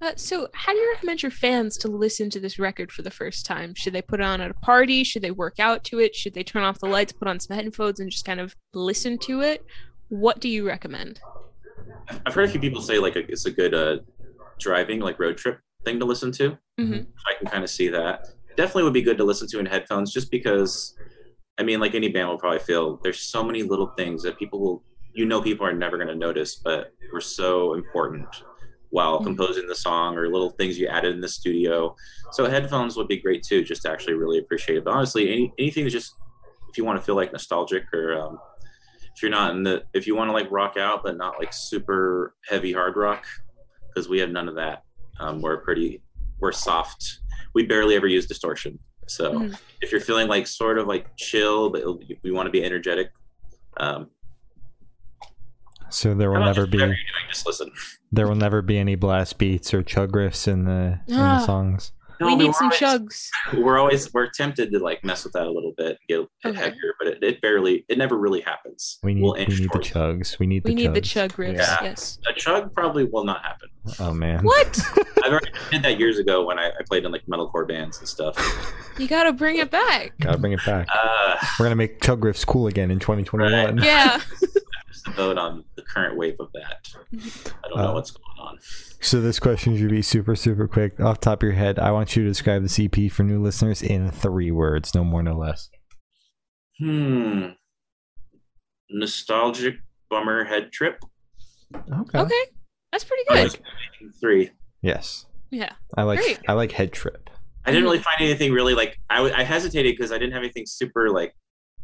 Uh, 0.00 0.12
so, 0.16 0.48
how 0.52 0.72
do 0.72 0.78
you 0.78 0.90
recommend 0.92 1.22
your 1.22 1.30
fans 1.30 1.78
to 1.78 1.88
listen 1.88 2.28
to 2.28 2.38
this 2.40 2.58
record 2.58 2.90
for 2.92 3.02
the 3.02 3.10
first 3.10 3.46
time? 3.46 3.74
Should 3.74 3.92
they 3.94 4.02
put 4.02 4.20
it 4.20 4.24
on 4.26 4.40
at 4.40 4.50
a 4.50 4.54
party? 4.54 5.02
Should 5.04 5.22
they 5.22 5.30
work 5.30 5.58
out 5.58 5.82
to 5.84 5.98
it? 6.00 6.14
Should 6.14 6.34
they 6.34 6.42
turn 6.42 6.62
off 6.62 6.78
the 6.80 6.86
lights, 6.88 7.12
put 7.12 7.28
on 7.28 7.38
some 7.40 7.56
headphones, 7.56 8.00
and 8.00 8.10
just 8.10 8.24
kind 8.24 8.40
of 8.40 8.54
listen 8.74 9.16
to 9.18 9.40
it? 9.40 9.64
What 10.08 10.40
do 10.40 10.48
you 10.48 10.66
recommend? 10.66 11.20
I've 12.26 12.34
heard 12.34 12.48
a 12.48 12.52
few 12.52 12.60
people 12.60 12.82
say 12.82 12.98
like 12.98 13.16
it's 13.16 13.46
a 13.46 13.50
good 13.50 13.72
uh, 13.72 13.98
driving 14.58 15.00
like 15.00 15.18
road 15.18 15.38
trip 15.38 15.60
thing 15.84 15.98
to 16.00 16.04
listen 16.04 16.32
to. 16.32 16.58
Mhm. 16.78 17.06
I 17.26 17.34
can 17.38 17.46
kind 17.46 17.64
of 17.64 17.70
see 17.70 17.88
that. 17.88 18.26
Definitely 18.56 18.84
would 18.84 18.92
be 18.92 19.02
good 19.02 19.18
to 19.18 19.24
listen 19.24 19.48
to 19.48 19.58
in 19.58 19.66
headphones, 19.66 20.12
just 20.12 20.30
because. 20.30 20.94
I 21.56 21.62
mean, 21.62 21.78
like 21.78 21.94
any 21.94 22.08
band 22.08 22.28
will 22.28 22.38
probably 22.38 22.58
feel 22.58 22.98
there's 23.04 23.20
so 23.20 23.44
many 23.44 23.62
little 23.62 23.92
things 23.96 24.24
that 24.24 24.36
people 24.36 24.58
will, 24.58 24.82
you 25.14 25.24
know, 25.24 25.40
people 25.40 25.64
are 25.64 25.72
never 25.72 25.96
going 25.96 26.08
to 26.08 26.14
notice, 26.16 26.56
but 26.56 26.90
were 27.12 27.20
so 27.20 27.74
important 27.74 28.26
while 28.90 29.20
Mhm. 29.20 29.24
composing 29.24 29.68
the 29.68 29.74
song 29.76 30.16
or 30.16 30.28
little 30.28 30.50
things 30.50 30.76
you 30.80 30.88
added 30.88 31.14
in 31.14 31.20
the 31.20 31.28
studio. 31.28 31.94
So 32.32 32.46
headphones 32.46 32.96
would 32.96 33.06
be 33.06 33.18
great 33.18 33.44
too, 33.44 33.62
just 33.62 33.82
to 33.82 33.90
actually 33.90 34.14
really 34.14 34.38
appreciate 34.38 34.78
it. 34.78 34.84
But 34.84 34.94
honestly, 34.94 35.30
any, 35.32 35.52
anything 35.60 35.84
that's 35.84 35.92
just 35.94 36.14
if 36.70 36.76
you 36.76 36.84
want 36.84 36.98
to 36.98 37.04
feel 37.04 37.14
like 37.14 37.30
nostalgic 37.30 37.84
or 37.94 38.20
um, 38.20 38.38
if 39.14 39.22
you're 39.22 39.30
not 39.30 39.54
in 39.54 39.62
the 39.62 39.84
if 39.94 40.08
you 40.08 40.16
want 40.16 40.28
to 40.28 40.32
like 40.32 40.50
rock 40.50 40.76
out 40.76 41.04
but 41.04 41.16
not 41.16 41.38
like 41.38 41.52
super 41.52 42.34
heavy 42.48 42.72
hard 42.72 42.96
rock 42.96 43.24
because 43.88 44.08
we 44.08 44.18
have 44.18 44.30
none 44.30 44.48
of 44.48 44.56
that. 44.56 44.82
Um, 45.20 45.40
we're 45.40 45.58
pretty 45.58 46.02
we're 46.44 46.52
soft. 46.52 47.20
We 47.54 47.64
barely 47.66 47.96
ever 47.96 48.06
use 48.06 48.26
distortion. 48.26 48.78
So 49.08 49.32
Mhm. 49.32 49.58
if 49.80 49.90
you're 49.90 50.00
feeling 50.00 50.28
like 50.28 50.46
sort 50.46 50.78
of 50.78 50.86
like 50.86 51.06
chill, 51.16 51.70
but 51.70 51.82
we 52.22 52.30
want 52.30 52.46
to 52.46 52.50
be 52.50 52.62
energetic, 52.62 53.10
um, 53.78 54.10
So 55.90 56.14
there 56.14 56.30
will 56.30 56.40
never 56.40 56.62
just 56.62 56.70
be 56.72 56.78
you're 56.78 56.86
doing, 56.88 56.98
just 57.28 57.46
listen. 57.46 57.70
there 58.12 58.26
will 58.28 58.34
never 58.34 58.62
be 58.62 58.78
any 58.78 58.94
blast 58.94 59.38
beats 59.38 59.72
or 59.72 59.82
chug 59.82 60.12
riffs 60.12 60.46
in 60.48 60.64
the 60.64 61.00
in 61.06 61.14
the 61.16 61.20
Ah. 61.22 61.38
songs. 61.46 61.92
No, 62.20 62.26
we 62.26 62.32
I 62.32 62.36
mean, 62.36 62.46
need 62.46 62.54
some 62.54 62.66
always- 62.66 62.80
chugs. 62.80 63.28
We're 63.62 63.78
always 63.78 64.12
we're 64.14 64.30
tempted 64.30 64.70
to 64.72 64.78
like 64.78 65.04
mess 65.04 65.24
with 65.24 65.32
that 65.34 65.46
a 65.46 65.50
little 65.50 65.72
bit, 65.76 65.98
get 66.08 66.20
it 66.20 66.28
Okay. 66.44 66.56
heavier, 66.58 66.94
but 66.98 67.08
it, 67.08 67.22
it 67.22 67.40
barely, 67.40 67.84
it 67.88 67.98
never 67.98 68.16
really 68.16 68.40
happens. 68.40 68.98
We 69.02 69.14
need 69.14 69.22
We'll 69.22 69.34
we 69.34 69.46
need 69.46 69.70
the 69.72 69.78
chugs. 69.80 70.38
We 70.38 70.46
need 70.46 70.64
We 70.64 70.70
the 70.70 70.74
need 70.76 70.94
the 70.94 71.00
chug 71.00 71.32
riffs. 71.32 71.56
Yeah. 71.56 71.78
Yes. 71.82 72.18
A 72.28 72.32
chug 72.32 72.72
probably 72.74 73.04
will 73.04 73.24
not 73.24 73.42
happen. 73.42 73.68
Oh 73.98 74.12
man. 74.12 74.44
What? 74.44 74.78
I've 75.24 75.32
already 75.32 75.50
did 75.70 75.82
that 75.82 75.98
years 75.98 76.18
ago 76.18 76.44
when 76.44 76.58
I, 76.58 76.68
I 76.68 76.82
played 76.88 77.04
in 77.04 77.12
like 77.12 77.24
metalcore 77.26 77.66
bands 77.66 77.98
and 77.98 78.08
stuff. 78.08 78.36
You 78.98 79.08
gotta 79.08 79.32
bring 79.32 79.56
it 79.58 79.70
back. 79.70 80.12
Gotta 80.20 80.38
bring 80.38 80.52
it 80.52 80.64
back. 80.64 80.86
Uh, 80.94 81.36
We're 81.58 81.66
gonna 81.66 81.74
make 81.76 82.00
chug 82.00 82.20
riffs 82.20 82.46
cool 82.46 82.66
again 82.68 82.90
in 82.90 82.98
2021. 82.98 83.78
Yeah. 83.78 84.20
just 85.04 85.16
to 85.16 85.22
vote 85.22 85.38
on 85.38 85.64
the 85.76 85.82
current 85.82 86.16
wave 86.16 86.36
of 86.40 86.48
that. 86.54 86.88
I 87.64 87.68
don't 87.68 87.78
know 87.78 87.90
Uh, 87.90 87.94
what's 87.94 88.10
going 88.10 88.38
on. 88.38 88.58
So 89.00 89.20
this 89.20 89.38
question 89.38 89.76
should 89.76 89.90
be 89.90 90.02
super 90.02 90.34
super 90.36 90.66
quick. 90.68 90.98
Off 91.00 91.20
the 91.20 91.24
top 91.24 91.42
of 91.42 91.46
your 91.46 91.52
head, 91.52 91.78
I 91.78 91.90
want 91.90 92.16
you 92.16 92.22
to 92.22 92.28
describe 92.28 92.66
the 92.66 92.84
EP 92.84 93.10
for 93.10 93.22
new 93.22 93.42
listeners 93.42 93.82
in 93.82 94.10
three 94.10 94.50
words, 94.50 94.94
no 94.94 95.04
more, 95.04 95.22
no 95.22 95.36
less. 95.36 95.68
Hmm. 96.78 97.48
Nostalgic 98.90 99.76
bummer 100.10 100.44
head 100.44 100.72
trip. 100.72 100.98
Okay. 101.74 102.18
Okay. 102.18 102.44
That's 102.92 103.04
pretty 103.04 103.22
I 103.30 103.34
good. 103.44 103.52
like 103.52 103.62
three. 104.20 104.50
Yes. 104.82 105.26
Yeah. 105.50 105.72
I 105.96 106.02
like 106.02 106.20
Great. 106.20 106.40
I 106.48 106.52
like 106.52 106.72
head 106.72 106.92
trip. 106.92 107.30
I 107.66 107.70
didn't 107.70 107.84
really 107.84 107.98
find 107.98 108.16
anything 108.20 108.52
really 108.52 108.74
like 108.74 108.98
I, 109.08 109.16
w- 109.16 109.34
I 109.34 109.42
hesitated 109.42 109.96
because 109.96 110.12
I 110.12 110.18
didn't 110.18 110.34
have 110.34 110.42
anything 110.42 110.66
super 110.66 111.10
like 111.10 111.34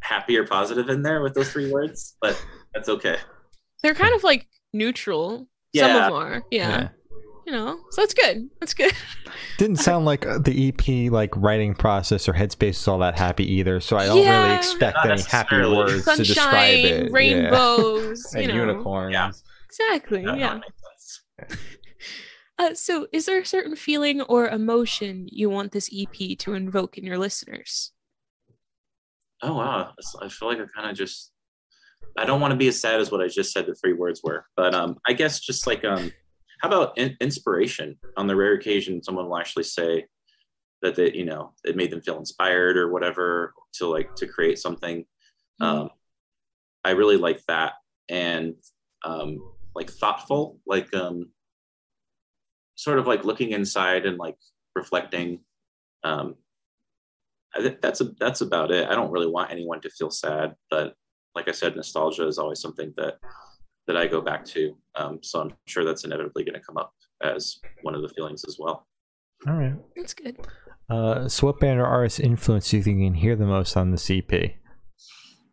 happy 0.00 0.36
or 0.36 0.46
positive 0.46 0.88
in 0.90 1.02
there 1.02 1.22
with 1.22 1.34
those 1.34 1.50
three 1.50 1.70
words, 1.72 2.16
but 2.20 2.40
that's 2.74 2.88
okay. 2.88 3.16
They're 3.82 3.94
kind 3.94 4.14
of 4.14 4.22
like 4.24 4.46
neutral. 4.72 5.38
Some 5.38 5.46
Yeah. 5.72 5.86
of 5.96 6.02
them 6.04 6.12
are. 6.12 6.42
Yeah. 6.50 6.88
You 7.46 7.52
know. 7.52 7.80
So 7.90 8.02
that's 8.02 8.14
good. 8.14 8.48
That's 8.60 8.74
good. 8.74 8.92
Didn't 9.58 9.76
sound 9.76 10.04
like 10.04 10.26
uh, 10.26 10.38
the 10.38 10.68
EP 10.68 11.10
like 11.10 11.34
writing 11.36 11.74
process 11.74 12.28
or 12.28 12.32
headspace 12.32 12.70
is 12.70 12.88
all 12.88 12.98
that 12.98 13.18
happy 13.18 13.50
either. 13.54 13.80
So 13.80 13.96
I 13.96 14.06
don't 14.06 14.18
really 14.18 14.54
expect 14.56 14.96
Not 14.96 15.10
any 15.10 15.22
happy 15.22 15.56
necessarily. 15.56 15.76
words 15.76 16.04
to 16.04 16.16
describe 16.16 16.46
Sunshine, 16.52 16.74
it. 16.84 17.02
Yeah. 17.04 17.08
rainbows, 17.10 18.24
you 18.34 18.40
and 18.42 18.48
know. 18.48 18.54
unicorns. 18.54 19.12
Yeah. 19.12 19.30
Exactly. 19.68 20.24
That- 20.24 20.38
that 20.38 20.62
yeah. 21.48 21.56
Uh, 22.58 22.74
so, 22.74 23.06
is 23.10 23.24
there 23.24 23.40
a 23.40 23.46
certain 23.46 23.74
feeling 23.74 24.20
or 24.20 24.46
emotion 24.46 25.26
you 25.32 25.48
want 25.48 25.72
this 25.72 25.88
EP 25.98 26.36
to 26.36 26.52
invoke 26.52 26.98
in 26.98 27.04
your 27.06 27.16
listeners? 27.16 27.92
Oh 29.40 29.54
wow, 29.54 29.94
I 30.20 30.28
feel 30.28 30.48
like 30.48 30.58
I 30.58 30.64
kind 30.76 30.90
of 30.90 30.94
just. 30.94 31.32
I 32.16 32.24
don't 32.24 32.40
want 32.40 32.52
to 32.52 32.56
be 32.56 32.68
as 32.68 32.80
sad 32.80 33.00
as 33.00 33.10
what 33.10 33.20
I 33.20 33.28
just 33.28 33.52
said 33.52 33.66
the 33.66 33.74
three 33.74 33.92
words 33.92 34.22
were, 34.22 34.46
but 34.56 34.74
um, 34.74 34.98
I 35.06 35.12
guess 35.12 35.40
just 35.40 35.66
like 35.66 35.84
um, 35.84 36.12
how 36.60 36.68
about 36.68 36.98
in- 36.98 37.16
inspiration? 37.20 37.98
On 38.16 38.26
the 38.26 38.36
rare 38.36 38.54
occasion, 38.54 39.02
someone 39.02 39.26
will 39.26 39.38
actually 39.38 39.64
say 39.64 40.06
that 40.82 40.94
they, 40.94 41.12
you 41.12 41.24
know, 41.24 41.52
it 41.64 41.76
made 41.76 41.90
them 41.90 42.00
feel 42.00 42.18
inspired 42.18 42.76
or 42.76 42.90
whatever 42.90 43.54
to 43.74 43.86
like 43.86 44.14
to 44.16 44.26
create 44.26 44.58
something. 44.58 45.04
Um, 45.60 45.90
I 46.84 46.90
really 46.90 47.16
like 47.16 47.42
that, 47.48 47.74
and 48.08 48.54
um, 49.04 49.38
like 49.74 49.90
thoughtful, 49.90 50.58
like 50.66 50.92
um, 50.94 51.30
sort 52.74 52.98
of 52.98 53.06
like 53.06 53.24
looking 53.24 53.50
inside 53.52 54.06
and 54.06 54.18
like 54.18 54.36
reflecting. 54.74 55.40
Um, 56.04 56.36
I 57.54 57.62
think 57.62 57.80
that's 57.80 58.00
a, 58.00 58.04
that's 58.18 58.40
about 58.42 58.70
it. 58.70 58.88
I 58.88 58.94
don't 58.94 59.10
really 59.10 59.26
want 59.26 59.50
anyone 59.50 59.80
to 59.82 59.90
feel 59.90 60.10
sad, 60.10 60.54
but 60.70 60.94
like 61.34 61.48
I 61.48 61.52
said, 61.52 61.76
nostalgia 61.76 62.26
is 62.26 62.38
always 62.38 62.60
something 62.60 62.92
that 62.96 63.18
that 63.86 63.96
I 63.96 64.06
go 64.06 64.20
back 64.20 64.44
to. 64.46 64.76
Um, 64.94 65.18
so 65.22 65.40
I'm 65.40 65.52
sure 65.66 65.84
that's 65.84 66.04
inevitably 66.04 66.44
going 66.44 66.54
to 66.54 66.60
come 66.60 66.76
up 66.76 66.92
as 67.22 67.58
one 67.82 67.94
of 67.94 68.02
the 68.02 68.08
feelings 68.08 68.44
as 68.46 68.56
well. 68.58 68.86
All 69.48 69.54
right. 69.54 69.74
That's 69.96 70.14
good. 70.14 70.36
Uh, 70.88 71.28
so 71.28 71.46
what 71.46 71.60
band 71.60 71.80
or 71.80 71.86
artist 71.86 72.20
influence 72.20 72.70
do 72.70 72.76
you 72.76 72.82
think 72.82 72.98
you 72.98 73.06
can 73.06 73.14
hear 73.14 73.36
the 73.36 73.46
most 73.46 73.76
on 73.76 73.90
the 73.90 74.24
EP? 74.30 74.52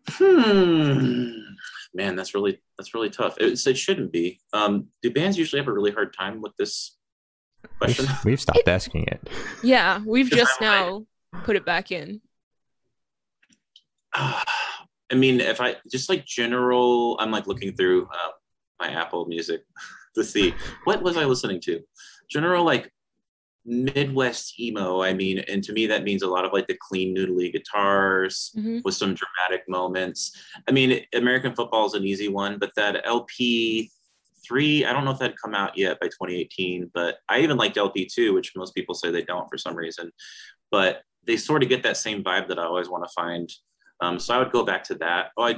Hmm. 0.10 1.32
Man, 1.94 2.16
that's 2.16 2.34
really 2.34 2.62
that's 2.78 2.94
really 2.94 3.10
tough. 3.10 3.38
It, 3.40 3.66
it 3.66 3.78
shouldn't 3.78 4.12
be. 4.12 4.40
Um, 4.54 4.88
do 5.02 5.12
bands 5.12 5.38
usually 5.38 5.60
have 5.60 5.68
a 5.68 5.74
really 5.74 5.92
hard 5.92 6.14
time 6.14 6.42
with 6.42 6.56
this 6.58 6.98
question? 7.80 8.06
We've, 8.06 8.26
we've 8.26 8.42
stopped 8.42 8.68
asking 8.68 9.06
it. 9.06 9.28
Yeah, 9.64 10.02
we've 10.06 10.30
just 10.30 10.62
I'm 10.62 10.68
now 10.68 11.06
put 11.44 11.56
it 11.56 11.66
back 11.66 11.92
in. 11.92 12.22
I 15.12 15.16
mean, 15.16 15.40
if 15.40 15.62
I 15.62 15.76
just 15.92 16.10
like 16.10 16.26
general, 16.26 17.18
I'm 17.20 17.32
like 17.32 17.48
looking 17.48 17.76
through 17.76 18.06
uh, 18.06 18.32
my 18.80 18.90
Apple 18.90 19.26
Music 19.26 19.64
to 20.16 20.24
see 20.24 20.54
what 20.84 21.02
was 21.02 21.18
I 21.18 21.26
listening 21.26 21.62
to. 21.62 21.82
General 22.30 22.64
like 22.66 22.92
Midwest 23.66 24.60
emo. 24.60 25.02
I 25.02 25.14
mean, 25.14 25.40
and 25.40 25.64
to 25.64 25.74
me 25.74 25.88
that 25.88 26.04
means 26.04 26.24
a 26.24 26.28
lot 26.28 26.46
of 26.46 26.54
like 26.54 26.68
the 26.68 26.78
clean 26.80 27.16
noodly 27.16 27.52
guitars 27.52 28.52
Mhm. 28.58 28.84
with 28.84 28.96
some 28.96 29.14
dramatic 29.16 29.68
moments. 29.68 30.32
I 30.68 30.72
mean, 30.72 31.06
American 31.14 31.54
football 31.56 31.86
is 31.86 31.94
an 31.94 32.06
easy 32.06 32.28
one, 32.30 32.58
but 32.60 32.72
that 32.76 33.06
LP 33.06 33.92
three, 34.46 34.86
I 34.86 34.94
don't 34.94 35.04
know 35.04 35.12
if 35.12 35.20
that 35.20 35.32
had 35.32 35.42
come 35.42 35.54
out 35.54 35.78
yet 35.78 36.00
by 36.00 36.08
2018, 36.08 36.92
but 36.94 37.18
I 37.28 37.40
even 37.42 37.58
liked 37.58 37.76
LP 37.78 38.06
two, 38.06 38.34
which 38.34 38.54
most 38.56 38.74
people 38.74 38.96
say 38.96 39.12
they 39.12 39.24
don't 39.24 39.50
for 39.50 39.58
some 39.58 39.76
reason. 39.76 40.12
But 40.72 41.02
they 41.26 41.36
sort 41.36 41.62
of 41.64 41.68
get 41.70 41.84
that 41.84 41.98
same 41.98 42.24
vibe 42.24 42.48
that 42.48 42.60
I 42.60 42.64
always 42.64 42.88
want 42.90 43.04
to 43.04 43.12
find. 43.14 43.50
Um, 44.02 44.20
so 44.20 44.36
I 44.36 44.40
would 44.40 44.52
go 44.52 44.64
back 44.64 44.84
to 44.86 44.96
that. 44.96 45.32
Oh, 45.38 45.44
I, 45.44 45.56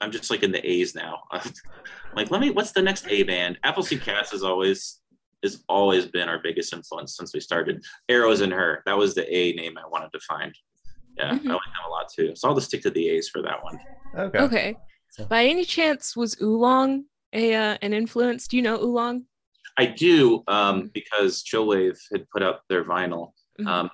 I'm 0.00 0.10
just 0.10 0.30
like 0.30 0.42
in 0.42 0.52
the 0.52 0.66
A's 0.68 0.94
now. 0.94 1.20
like, 2.14 2.30
let 2.30 2.40
me. 2.40 2.50
What's 2.50 2.72
the 2.72 2.82
next 2.82 3.06
A 3.08 3.22
band? 3.22 3.58
Appleseed 3.64 4.02
Cast 4.02 4.34
is 4.34 4.42
always 4.42 5.00
has 5.42 5.64
always 5.68 6.04
been 6.06 6.28
our 6.28 6.38
biggest 6.38 6.72
influence 6.74 7.16
since 7.16 7.32
we 7.32 7.40
started. 7.40 7.82
Arrows 8.08 8.42
in 8.42 8.50
Her. 8.50 8.82
That 8.86 8.96
was 8.98 9.14
the 9.14 9.26
A 9.34 9.52
name 9.54 9.78
I 9.78 9.86
wanted 9.88 10.12
to 10.12 10.20
find. 10.20 10.54
Yeah, 11.16 11.30
Mhm. 11.32 11.48
I 11.50 11.52
like 11.52 11.64
them 11.64 11.86
a 11.86 11.90
lot 11.90 12.08
too. 12.14 12.32
So 12.36 12.48
I'll 12.48 12.54
just 12.54 12.68
stick 12.68 12.82
to 12.82 12.90
the 12.90 13.08
A's 13.08 13.28
for 13.28 13.42
that 13.42 13.62
one. 13.62 13.78
Okay. 14.16 14.38
Okay. 14.38 14.76
So. 15.10 15.24
By 15.26 15.46
any 15.46 15.64
chance, 15.64 16.14
was 16.16 16.36
Oolong 16.40 17.04
a 17.32 17.54
uh, 17.54 17.78
an 17.82 17.92
influence? 17.94 18.46
Do 18.48 18.56
you 18.56 18.62
know 18.62 18.78
Oolong? 18.82 19.24
I 19.78 19.86
do 19.86 20.42
um, 20.46 20.90
because 20.92 21.42
Chillwave 21.42 21.98
had 22.12 22.28
put 22.30 22.42
out 22.42 22.60
their 22.68 22.84
vinyl. 22.84 23.32
Mhm. 23.60 23.66
Um, 23.66 23.90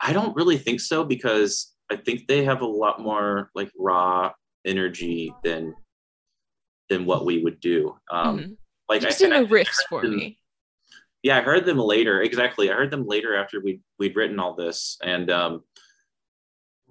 I 0.00 0.12
don't 0.12 0.36
really 0.36 0.58
think 0.58 0.80
so 0.80 1.04
because 1.04 1.74
I 1.90 1.96
think 1.96 2.26
they 2.26 2.44
have 2.44 2.62
a 2.62 2.66
lot 2.66 3.00
more 3.00 3.50
like 3.54 3.70
raw 3.78 4.32
energy 4.64 5.32
than 5.44 5.74
than 6.88 7.04
what 7.04 7.24
we 7.24 7.42
would 7.42 7.60
do. 7.60 7.96
Um, 8.10 8.38
Mhm. 8.38 8.56
Like 8.88 9.02
just 9.02 9.22
I, 9.22 9.26
in 9.26 9.30
the 9.42 9.48
riffs 9.48 9.82
for 9.88 10.02
them- 10.02 10.16
me. 10.16 10.38
Yeah, 11.22 11.38
I 11.38 11.40
heard 11.42 11.64
them 11.64 11.78
later. 11.78 12.20
Exactly, 12.22 12.70
I 12.70 12.74
heard 12.74 12.90
them 12.92 13.06
later 13.06 13.34
after 13.34 13.60
we 13.60 13.80
we'd 13.98 14.14
written 14.14 14.38
all 14.38 14.54
this, 14.54 14.96
and 15.02 15.28
um, 15.30 15.64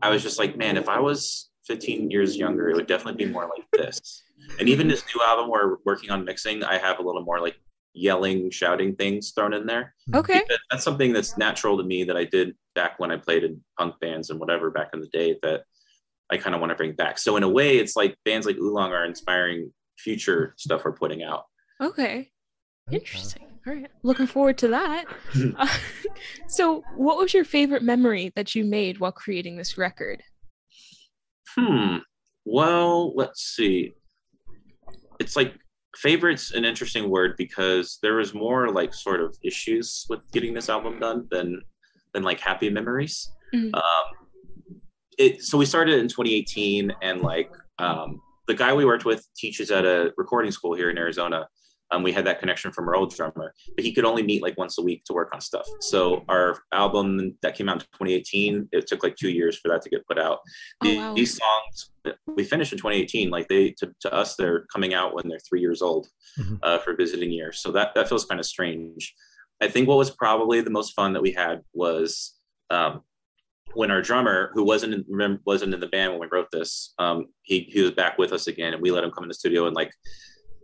I 0.02 0.10
was 0.10 0.22
just 0.24 0.38
like, 0.38 0.58
man, 0.58 0.76
if 0.76 0.90
I 0.90 1.00
was 1.00 1.50
15 1.68 2.12
years 2.12 2.36
younger, 2.36 2.70
it 2.70 2.76
would 2.76 2.88
definitely 2.88 3.26
be 3.26 3.32
more 3.32 3.48
like 3.48 3.66
this. 3.72 4.24
And 4.60 4.68
even 4.68 4.88
this 4.90 5.04
new 5.16 5.24
album 5.24 5.50
we're 5.50 5.78
working 5.86 6.12
on 6.12 6.26
mixing, 6.26 6.64
I 6.64 6.78
have 6.78 7.00
a 7.00 7.02
little 7.02 7.24
more 7.24 7.40
like 7.40 7.56
yelling, 7.94 8.52
shouting 8.52 8.96
things 8.98 9.32
thrown 9.32 9.54
in 9.54 9.66
there. 9.66 9.96
Okay. 10.14 10.42
Because 10.42 10.60
that's 10.70 10.84
something 10.84 11.14
that's 11.14 11.38
natural 11.38 11.78
to 11.78 11.84
me 11.84 12.04
that 12.04 12.18
I 12.18 12.26
did 12.26 12.56
back 12.76 13.00
when 13.00 13.12
I 13.12 13.18
played 13.18 13.44
in 13.44 13.62
punk 13.78 13.96
bands 14.00 14.30
and 14.30 14.40
whatever 14.40 14.70
back 14.70 14.90
in 14.94 15.00
the 15.00 15.08
day 15.08 15.38
that 15.42 15.64
I 16.32 16.38
kind 16.38 16.56
of 16.56 16.62
want 16.62 16.72
to 16.72 16.76
bring 16.76 16.94
back. 16.94 17.18
So 17.18 17.38
in 17.38 17.44
a 17.44 17.50
way, 17.50 17.78
it's 17.78 17.96
like 17.96 18.16
bands 18.26 18.46
like 18.46 18.58
Oolong 18.58 18.92
are 18.92 19.06
inspiring 19.06 19.72
future 19.98 20.54
stuff 20.58 20.84
we're 20.86 20.94
putting 20.94 21.24
out. 21.24 21.46
Okay. 21.82 22.32
Interesting. 22.92 23.48
All 23.68 23.74
right. 23.74 23.90
Looking 24.04 24.28
forward 24.28 24.58
to 24.60 24.68
that. 24.70 25.06
Uh, 25.58 25.68
so, 26.48 26.84
what 26.96 27.18
was 27.18 27.34
your 27.34 27.46
favorite 27.46 27.84
memory 27.84 28.32
that 28.36 28.54
you 28.54 28.64
made 28.64 29.00
while 29.00 29.12
creating 29.12 29.58
this 29.58 29.78
record? 29.78 30.22
Hmm. 31.58 31.98
Well, 32.46 33.16
let's 33.16 33.42
see. 33.42 33.94
It's 35.20 35.36
like 35.36 35.56
favorite's 35.98 36.52
an 36.52 36.66
interesting 36.66 37.10
word 37.10 37.36
because 37.38 37.98
there 38.04 38.16
was 38.16 38.34
more 38.34 38.70
like 38.70 38.94
sort 38.94 39.22
of 39.22 39.36
issues 39.44 40.06
with 40.10 40.20
getting 40.32 40.54
this 40.54 40.70
album 40.70 41.00
done 41.00 41.28
than 41.32 41.62
than 42.16 42.24
like 42.24 42.40
happy 42.40 42.70
memories. 42.70 43.30
Mhm. 43.54 43.74
Um, 43.76 44.80
it 45.18 45.44
so 45.44 45.58
we 45.58 45.66
started 45.66 46.00
in 46.00 46.08
2018 46.08 46.92
and 47.04 47.22
like 47.22 47.52
um, 47.78 48.20
the 48.48 48.54
guy 48.54 48.74
we 48.74 48.86
worked 48.86 49.06
with 49.06 49.26
teaches 49.36 49.70
at 49.70 49.86
a 49.86 50.12
recording 50.18 50.52
school 50.52 50.74
here 50.74 50.90
in 50.90 50.98
Arizona. 50.98 51.48
Um, 51.92 52.02
we 52.02 52.12
had 52.12 52.26
that 52.26 52.40
connection 52.40 52.72
from 52.72 52.88
our 52.88 52.96
old 52.96 53.14
drummer, 53.14 53.54
but 53.76 53.86
he 53.86 53.94
could 53.94 54.06
only 54.06 54.24
meet 54.24 54.42
like 54.42 54.58
once 54.58 54.78
a 54.80 54.82
week 54.82 55.04
to 55.06 55.14
work 55.14 55.30
on 55.34 55.40
stuff. 55.40 55.68
So 55.82 56.24
our 56.30 56.58
album 56.72 57.38
that 57.44 57.54
came 57.56 57.70
out 57.70 57.76
in 57.76 57.80
2018, 57.82 58.70
it 58.72 58.88
took 58.88 59.04
like 59.04 59.16
two 59.16 59.30
years 59.30 59.58
for 59.60 59.68
that 59.70 59.84
to 59.84 59.90
get 59.90 60.06
put 60.08 60.18
out. 60.18 60.40
Oh, 60.84 60.96
wow. 60.96 61.14
These 61.14 61.38
songs 61.38 61.92
we 62.28 62.44
finished 62.44 62.72
in 62.72 62.78
2018. 62.80 63.30
Like 63.30 63.48
they 63.50 63.72
to, 63.80 63.92
to 64.02 64.14
us, 64.14 64.36
they're 64.36 64.66
coming 64.74 64.94
out 64.94 65.14
when 65.16 65.28
they're 65.28 65.40
three 65.48 65.62
years 65.62 65.82
old 65.82 66.08
Mhm. 66.40 66.60
uh, 66.64 66.78
for 66.80 66.96
visiting 66.96 67.32
year. 67.32 67.52
So 67.52 67.72
that 67.74 67.94
that 67.96 68.08
feels 68.10 68.26
kind 68.26 68.40
of 68.40 68.46
strange. 68.46 69.14
I 69.62 69.68
think 69.68 69.88
what 69.88 69.98
was 69.98 70.12
probably 70.12 70.62
the 70.62 70.70
most 70.70 70.94
fun 70.94 71.14
that 71.14 71.22
we 71.22 71.32
had 71.32 71.62
was 71.74 72.34
um, 72.70 73.02
when 73.74 73.92
our 73.92 74.02
drummer, 74.02 74.52
who 74.54 74.64
wasn't 74.64 74.94
in, 74.94 75.40
wasn't 75.46 75.74
in 75.74 75.80
the 75.80 75.88
band 75.88 76.12
when 76.12 76.22
we 76.22 76.28
wrote 76.32 76.52
this, 76.52 76.94
um, 77.00 77.28
he 77.44 77.62
he 77.72 77.82
was 77.82 77.92
back 77.92 78.18
with 78.18 78.32
us 78.34 78.48
again, 78.48 78.74
and 78.74 78.82
we 78.82 78.92
let 78.92 79.04
him 79.04 79.12
come 79.12 79.24
in 79.24 79.28
the 79.28 79.34
studio 79.34 79.68
and 79.68 79.76
like 79.76 79.92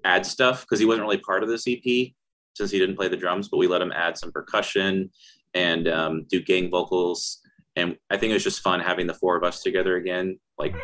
add 0.04 0.25
stuff 0.25 0.62
because 0.62 0.80
he 0.80 0.86
wasn't 0.86 1.04
really 1.04 1.17
part 1.17 1.43
of 1.43 1.49
this 1.49 1.65
EP 1.67 2.12
since 2.54 2.71
he 2.71 2.80
didn't 2.80 2.95
play 2.95 3.08
the 3.08 3.17
drums, 3.17 3.47
but 3.47 3.58
we 3.58 3.67
let 3.67 3.82
him 3.82 3.91
add 3.91 4.17
some 4.17 4.32
percussion 4.32 5.10
and 5.54 5.88
um, 5.88 6.25
do 6.30 6.41
gang 6.41 6.69
vocals. 6.69 7.39
And 7.75 7.95
I 8.10 8.17
think 8.17 8.32
it 8.32 8.34
was 8.34 8.43
just 8.43 8.62
fun 8.62 8.80
having 8.80 9.08
the 9.08 9.13
four 9.13 9.38
of 9.38 9.43
us 9.43 9.63
together 9.63 9.95
again, 9.95 10.38
like 10.58 10.75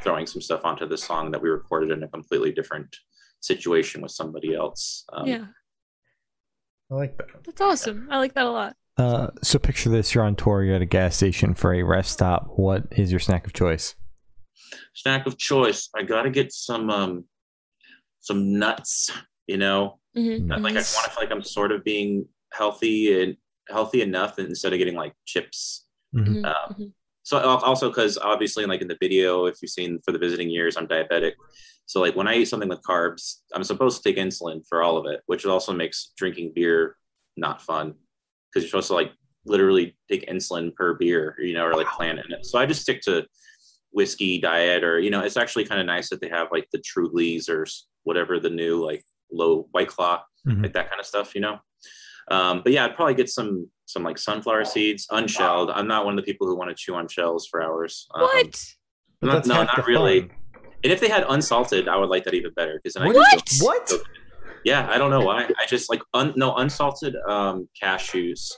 throwing 0.00 0.26
some 0.26 0.40
stuff 0.40 0.64
onto 0.64 0.86
the 0.86 0.98
song 0.98 1.30
that 1.30 1.40
we 1.40 1.48
recorded 1.48 1.90
in 1.90 2.02
a 2.02 2.08
completely 2.08 2.52
different 2.52 2.94
situation 3.40 4.02
with 4.02 4.10
somebody 4.10 4.54
else. 4.54 5.04
Um, 5.12 5.26
yeah, 5.26 5.44
I 6.90 6.94
like 6.94 7.16
that. 7.18 7.26
that's 7.44 7.60
awesome. 7.60 8.08
I 8.10 8.18
like 8.18 8.34
that 8.34 8.46
a 8.46 8.50
lot. 8.50 8.76
Uh, 8.96 9.28
so 9.42 9.58
picture 9.58 9.90
this: 9.90 10.14
you're 10.14 10.24
on 10.24 10.36
tour, 10.36 10.62
you're 10.62 10.76
at 10.76 10.82
a 10.82 10.86
gas 10.86 11.16
station 11.16 11.54
for 11.54 11.74
a 11.74 11.82
rest 11.82 12.12
stop. 12.12 12.52
What 12.56 12.84
is 12.92 13.10
your 13.10 13.20
snack 13.20 13.46
of 13.46 13.52
choice? 13.52 13.94
Snack 14.94 15.26
of 15.26 15.36
choice. 15.36 15.88
I 15.94 16.02
gotta 16.02 16.30
get 16.30 16.52
some 16.52 16.88
um, 16.90 17.24
some 18.20 18.58
nuts. 18.58 19.10
You 19.46 19.58
know, 19.58 20.00
Mhm, 20.16 20.46
Not 20.46 20.62
like 20.62 20.72
I 20.72 20.78
want 20.78 21.04
to 21.04 21.10
feel 21.10 21.22
like 21.22 21.30
I'm 21.30 21.42
sort 21.42 21.70
of 21.72 21.84
being 21.84 22.26
healthy 22.52 23.22
and 23.22 23.36
healthy 23.68 24.02
enough 24.02 24.38
instead 24.38 24.72
of 24.72 24.78
getting 24.78 24.94
like 24.96 25.14
chips. 25.24 25.86
Mhm. 26.14 26.26
Mhm, 26.42 26.44
um, 26.46 26.74
mhm. 26.74 26.92
So 27.22 27.38
also 27.38 27.88
because 27.90 28.16
obviously 28.18 28.66
like 28.66 28.80
in 28.80 28.88
the 28.88 28.96
video, 29.00 29.46
if 29.46 29.56
you've 29.60 29.70
seen 29.70 29.98
for 30.04 30.12
the 30.12 30.18
visiting 30.18 30.48
years, 30.48 30.76
I'm 30.76 30.86
diabetic. 30.86 31.32
So 31.86 32.00
like 32.00 32.16
when 32.16 32.26
I 32.28 32.34
eat 32.36 32.46
something 32.46 32.68
with 32.68 32.82
carbs, 32.82 33.36
I'm 33.54 33.64
supposed 33.64 34.02
to 34.02 34.08
take 34.08 34.16
insulin 34.22 34.62
for 34.68 34.82
all 34.82 34.96
of 34.96 35.06
it, 35.06 35.20
which 35.26 35.46
also 35.46 35.72
makes 35.72 36.12
drinking 36.16 36.52
beer 36.54 36.96
not 37.36 37.62
fun 37.62 37.94
because 38.52 38.64
you're 38.64 38.70
supposed 38.70 38.88
to 38.88 38.94
like 38.94 39.12
literally 39.44 39.96
take 40.10 40.28
insulin 40.28 40.74
per 40.74 40.94
beer, 40.94 41.36
you 41.38 41.54
know, 41.54 41.64
or 41.64 41.74
like 41.74 41.86
plan 41.88 42.18
in 42.18 42.32
it. 42.32 42.44
So 42.44 42.58
I 42.58 42.66
just 42.66 42.82
stick 42.82 43.00
to 43.02 43.24
whiskey 43.92 44.38
diet, 44.40 44.82
or 44.84 44.98
you 44.98 45.10
know, 45.10 45.20
it's 45.20 45.36
actually 45.36 45.64
kind 45.64 45.80
of 45.80 45.86
nice 45.86 46.10
that 46.10 46.20
they 46.20 46.28
have 46.28 46.48
like 46.50 46.68
the 46.72 46.78
Trulies 46.78 47.48
or 47.48 47.64
whatever 48.02 48.40
the 48.40 48.50
new 48.50 48.84
like 48.84 49.04
low 49.32 49.68
White 49.70 49.88
Claw, 49.88 50.22
Mhm. 50.46 50.62
like 50.64 50.72
that 50.72 50.88
kind 50.90 51.00
of 51.00 51.06
stuff, 51.06 51.34
you 51.34 51.40
know. 51.40 51.58
Um, 52.30 52.62
but 52.64 52.72
yeah, 52.72 52.84
I'd 52.84 52.96
probably 52.96 53.14
get 53.14 53.28
some 53.30 53.70
some 53.86 54.02
like 54.02 54.18
sunflower 54.18 54.64
seeds, 54.64 55.06
unshelled. 55.10 55.70
I'm 55.70 55.86
not 55.86 56.04
one 56.04 56.18
of 56.18 56.24
the 56.24 56.28
people 56.30 56.48
who 56.48 56.56
want 56.56 56.70
to 56.70 56.74
chew 56.74 56.96
on 56.96 57.06
shells 57.06 57.46
for 57.46 57.62
hours. 57.62 58.08
Um, 58.14 58.22
What? 58.22 58.64
Not- 59.22 59.46
no, 59.46 59.62
not 59.62 59.86
really. 59.86 60.22
fun. 60.22 60.30
And 60.86 60.92
if 60.92 61.00
they 61.00 61.08
had 61.08 61.24
unsalted, 61.28 61.88
I 61.88 61.96
would 61.96 62.10
like 62.10 62.22
that 62.26 62.34
even 62.34 62.52
better 62.52 62.74
because 62.80 62.94
then 62.94 63.02
I 63.02 63.06
What? 63.08 63.28
could 63.32 63.48
feel- 63.48 63.66
What? 63.66 63.92
Yeah, 64.64 64.88
I 64.88 64.98
don't 64.98 65.10
know 65.10 65.18
why. 65.20 65.42
I 65.60 65.66
just 65.66 65.90
like 65.90 66.00
un, 66.14 66.32
no 66.36 66.54
unsalted 66.54 67.16
um, 67.28 67.68
cashews. 67.82 68.52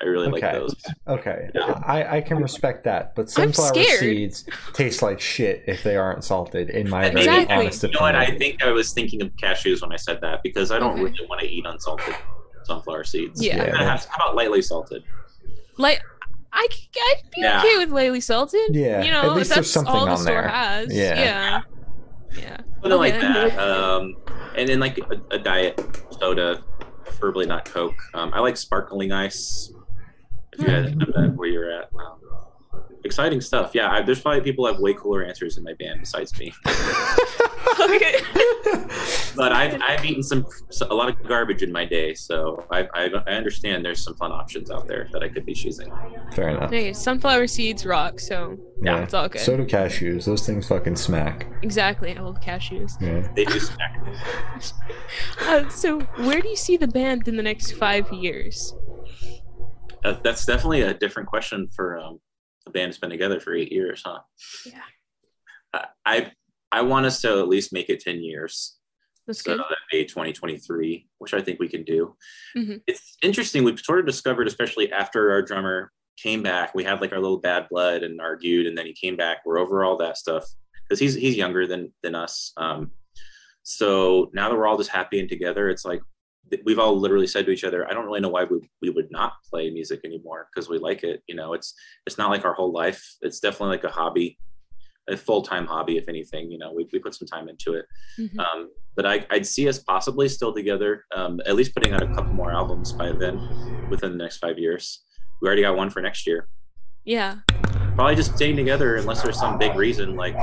I 0.00 0.04
really 0.04 0.28
like 0.28 0.44
Okay. 0.44 0.52
those. 0.52 0.76
Okay, 1.08 1.50
Yeah. 1.52 1.82
I, 1.84 2.18
I 2.18 2.20
can 2.20 2.38
respect 2.38 2.84
that, 2.84 3.16
but 3.16 3.28
sunflower 3.28 3.74
seeds 3.74 4.44
taste 4.74 5.02
like 5.02 5.18
shit 5.20 5.64
if 5.66 5.82
they 5.82 5.96
aren't 5.96 6.22
salted. 6.22 6.70
In 6.70 6.88
my 6.88 7.10
very 7.10 7.18
Exactly. 7.22 7.56
honest 7.56 7.82
You 7.82 7.90
know 7.90 7.98
what? 8.00 8.14
I 8.14 8.26
think 8.38 8.62
I 8.62 8.70
was 8.70 8.92
thinking 8.92 9.20
of 9.22 9.30
cashews 9.34 9.82
when 9.82 9.90
I 9.92 9.96
said 9.96 10.20
that 10.20 10.44
because 10.44 10.70
I 10.70 10.78
don't 10.78 10.92
Okay. 10.92 11.02
really 11.02 11.26
want 11.28 11.40
to 11.40 11.48
eat 11.48 11.66
unsalted 11.66 12.14
sunflower 12.62 13.02
seeds. 13.02 13.44
Yeah. 13.44 13.74
I'm 13.76 13.86
how 13.98 13.98
about 14.24 14.36
lightly 14.36 14.62
salted? 14.62 15.02
Like, 15.78 16.00
I 16.52 16.66
c- 16.70 16.88
I'd 16.96 17.22
be 17.34 17.40
Yeah. 17.42 17.58
okay 17.60 17.78
with 17.78 17.90
lightly 17.90 18.20
Sultan. 18.20 18.66
Yeah, 18.70 19.02
you 19.02 19.10
know, 19.10 19.22
at 19.22 19.36
least 19.36 19.50
that's 19.50 19.56
there's 19.56 19.72
something 19.72 19.94
all 19.94 20.04
the 20.06 20.12
on 20.12 20.18
store 20.18 20.34
there. 20.42 20.48
has. 20.48 20.94
Yeah. 20.94 21.14
yeah, 21.20 21.60
yeah. 22.36 22.56
Something 22.82 22.98
like 22.98 23.14
that. 23.20 23.58
Um, 23.58 24.16
and 24.56 24.68
then 24.68 24.80
like 24.80 24.98
a, 24.98 25.34
a 25.34 25.38
diet 25.38 25.80
soda, 26.18 26.62
preferably 27.04 27.46
not 27.46 27.64
Coke. 27.66 27.94
Um, 28.14 28.32
I 28.34 28.40
like 28.40 28.56
sparkling 28.56 29.12
ice. 29.12 29.72
If 30.52 30.60
you 30.60 30.66
guys 30.66 30.88
have 30.88 30.98
that 30.98 31.32
where 31.36 31.48
you're 31.48 31.70
at. 31.70 31.90
Um, 31.94 32.18
exciting 33.04 33.40
stuff. 33.40 33.70
Yeah, 33.74 33.90
I, 33.90 34.02
there's 34.02 34.20
probably 34.20 34.40
people 34.42 34.66
who 34.66 34.72
have 34.72 34.80
way 34.80 34.94
cooler 34.94 35.24
answers 35.24 35.56
in 35.58 35.64
my 35.64 35.74
band 35.74 36.00
besides 36.00 36.38
me. 36.38 36.52
okay. 37.80 38.16
But 39.36 39.52
I've, 39.52 39.80
I've 39.80 40.04
eaten 40.04 40.22
some 40.22 40.44
a 40.90 40.94
lot 40.94 41.08
of 41.08 41.22
garbage 41.26 41.62
in 41.62 41.72
my 41.72 41.84
day, 41.84 42.14
so 42.14 42.64
I, 42.70 42.88
I, 42.94 43.08
I 43.26 43.32
understand 43.32 43.84
there's 43.84 44.02
some 44.02 44.14
fun 44.16 44.32
options 44.32 44.70
out 44.70 44.86
there 44.88 45.08
that 45.12 45.22
I 45.22 45.28
could 45.28 45.46
be 45.46 45.54
choosing. 45.54 45.90
Fair 46.34 46.50
enough. 46.50 46.70
Hey, 46.70 46.92
sunflower 46.92 47.46
seeds 47.46 47.86
rock, 47.86 48.20
so 48.20 48.56
Yeah. 48.82 49.02
it's 49.02 49.14
all 49.14 49.28
good. 49.28 49.40
So 49.40 49.56
do 49.56 49.64
cashews. 49.66 50.24
Those 50.24 50.44
things 50.46 50.66
fucking 50.68 50.96
smack. 50.96 51.46
exactly, 51.62 52.16
I 52.16 52.20
love 52.20 52.40
cashews. 52.40 53.00
Yeah. 53.00 53.26
They 53.34 53.44
do 53.44 53.58
smack. 53.60 53.96
Uh, 55.42 55.68
so, 55.68 56.00
where 56.00 56.40
do 56.40 56.48
you 56.48 56.56
see 56.56 56.76
the 56.76 56.86
band 56.86 57.26
in 57.26 57.36
the 57.36 57.42
next 57.42 57.72
five 57.72 58.10
years? 58.12 58.74
Uh, 60.04 60.14
that's 60.22 60.44
definitely 60.46 60.82
a 60.82 60.94
different 60.94 61.28
question 61.28 61.68
for 61.74 61.98
um, 61.98 62.20
a 62.70 62.72
band 62.72 62.90
that's 62.92 62.98
been 62.98 63.10
together 63.10 63.40
for 63.40 63.54
eight 63.54 63.72
years, 63.72 64.02
huh? 64.04 64.20
Yeah. 64.64 64.80
I 65.74 65.86
I, 66.06 66.32
I 66.72 66.82
want 66.82 67.06
us 67.06 67.20
to 67.22 67.38
at 67.40 67.48
least 67.48 67.72
make 67.72 67.88
it 67.90 68.00
ten 68.00 68.22
years. 68.22 68.76
That's 69.26 69.42
So 69.42 69.52
good. 69.52 69.60
that'd 69.60 69.76
be 69.92 70.04
2023, 70.06 71.08
which 71.18 71.34
I 71.34 71.40
think 71.42 71.60
we 71.60 71.68
can 71.68 71.84
do. 71.84 72.16
Mhm. 72.56 72.82
It's 72.86 73.16
interesting. 73.22 73.64
We've 73.64 73.78
sort 73.78 74.00
of 74.00 74.06
discovered, 74.06 74.48
especially 74.48 74.90
after 74.92 75.30
our 75.30 75.42
drummer 75.42 75.92
came 76.20 76.42
back, 76.42 76.74
we 76.74 76.84
had 76.84 77.00
like 77.00 77.12
our 77.12 77.20
little 77.20 77.38
bad 77.40 77.66
blood 77.70 78.02
and 78.02 78.20
argued, 78.20 78.66
and 78.66 78.76
then 78.76 78.86
he 78.86 78.92
came 78.92 79.16
back. 79.16 79.38
We're 79.44 79.58
over 79.58 79.84
all 79.84 79.96
that 79.98 80.16
stuff 80.18 80.44
because 80.88 80.98
he's 80.98 81.14
he's 81.14 81.36
younger 81.36 81.66
than 81.66 81.92
than 82.02 82.14
us. 82.14 82.52
Um, 82.56 82.92
so 83.62 84.30
now 84.32 84.48
that 84.48 84.56
we're 84.56 84.66
all 84.66 84.78
just 84.78 84.90
happy 84.90 85.20
and 85.20 85.28
together, 85.28 85.68
it's 85.68 85.84
like 85.84 86.00
we've 86.64 86.78
all 86.78 86.98
literally 86.98 87.26
said 87.26 87.46
to 87.46 87.52
each 87.52 87.64
other, 87.64 87.88
"I 87.88 87.92
don't 87.94 88.06
really 88.06 88.20
know 88.20 88.28
why 88.28 88.44
we, 88.44 88.58
we 88.82 88.90
would 88.90 89.10
not 89.10 89.34
play 89.48 89.70
music 89.70 90.00
anymore 90.04 90.48
because 90.52 90.68
we 90.68 90.78
like 90.78 91.02
it." 91.04 91.22
You 91.26 91.34
know, 91.34 91.52
it's 91.52 91.74
it's 92.06 92.18
not 92.18 92.30
like 92.30 92.44
our 92.44 92.54
whole 92.54 92.72
life. 92.72 93.02
It's 93.22 93.40
definitely 93.40 93.76
like 93.76 93.84
a 93.84 93.90
hobby, 93.90 94.38
a 95.08 95.16
full 95.16 95.42
time 95.42 95.66
hobby, 95.66 95.96
if 95.96 96.08
anything. 96.08 96.50
You 96.50 96.58
know, 96.58 96.72
we 96.72 96.88
we 96.92 96.98
put 96.98 97.14
some 97.14 97.28
time 97.28 97.48
into 97.48 97.74
it. 97.74 97.86
Mhm. 98.18 98.38
Um, 98.38 98.70
but 98.96 99.06
I, 99.06 99.24
I'd 99.30 99.46
see 99.46 99.68
us 99.68 99.78
possibly 99.78 100.28
still 100.28 100.52
together, 100.52 101.04
um, 101.14 101.40
at 101.46 101.54
least 101.54 101.74
putting 101.74 101.92
out 101.92 102.02
a 102.02 102.08
couple 102.08 102.32
more 102.32 102.52
albums 102.52 102.92
by 102.92 103.12
then, 103.12 103.88
within 103.88 104.12
the 104.12 104.18
next 104.18 104.38
five 104.38 104.58
years. 104.58 105.04
We 105.40 105.46
already 105.46 105.62
got 105.62 105.76
one 105.76 105.90
for 105.90 106.02
next 106.02 106.26
year. 106.26 106.48
Yeah. 107.04 107.38
Probably 107.94 108.14
just 108.14 108.34
staying 108.36 108.56
together 108.56 108.96
unless 108.96 109.22
there's 109.22 109.38
some 109.38 109.58
big 109.58 109.74
reason, 109.76 110.16
like 110.16 110.34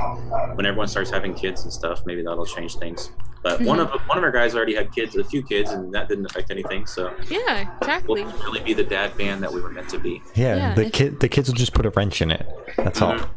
when 0.56 0.66
everyone 0.66 0.88
starts 0.88 1.10
having 1.10 1.34
kids 1.34 1.64
and 1.64 1.72
stuff. 1.72 2.02
Maybe 2.06 2.22
that'll 2.22 2.46
change 2.46 2.76
things. 2.76 3.10
But 3.42 3.60
one 3.62 3.78
of 3.80 3.90
one 4.06 4.18
of 4.18 4.24
our 4.24 4.30
guys 4.32 4.54
already 4.54 4.74
had 4.74 4.92
kids, 4.92 5.16
a 5.16 5.24
few 5.24 5.42
kids, 5.42 5.70
and 5.70 5.92
that 5.94 6.08
didn't 6.08 6.26
affect 6.26 6.50
anything. 6.50 6.86
So 6.86 7.14
Yeah, 7.28 7.70
exactly. 7.80 8.24
we'll 8.24 8.32
really 8.44 8.60
be 8.60 8.74
the 8.74 8.84
dad 8.84 9.16
band 9.16 9.42
that 9.42 9.52
we 9.52 9.60
were 9.60 9.70
meant 9.70 9.88
to 9.90 9.98
be. 9.98 10.20
Yeah, 10.34 10.56
Yeah, 10.56 10.74
the 10.74 10.90
kid 10.90 11.20
the 11.20 11.28
kids 11.28 11.48
will 11.48 11.54
just 11.56 11.72
put 11.74 11.86
a 11.86 11.90
wrench 11.90 12.20
in 12.22 12.30
it. 12.30 12.46
That's 12.76 13.00
all. 13.02 13.14
Mhm. 13.14 13.28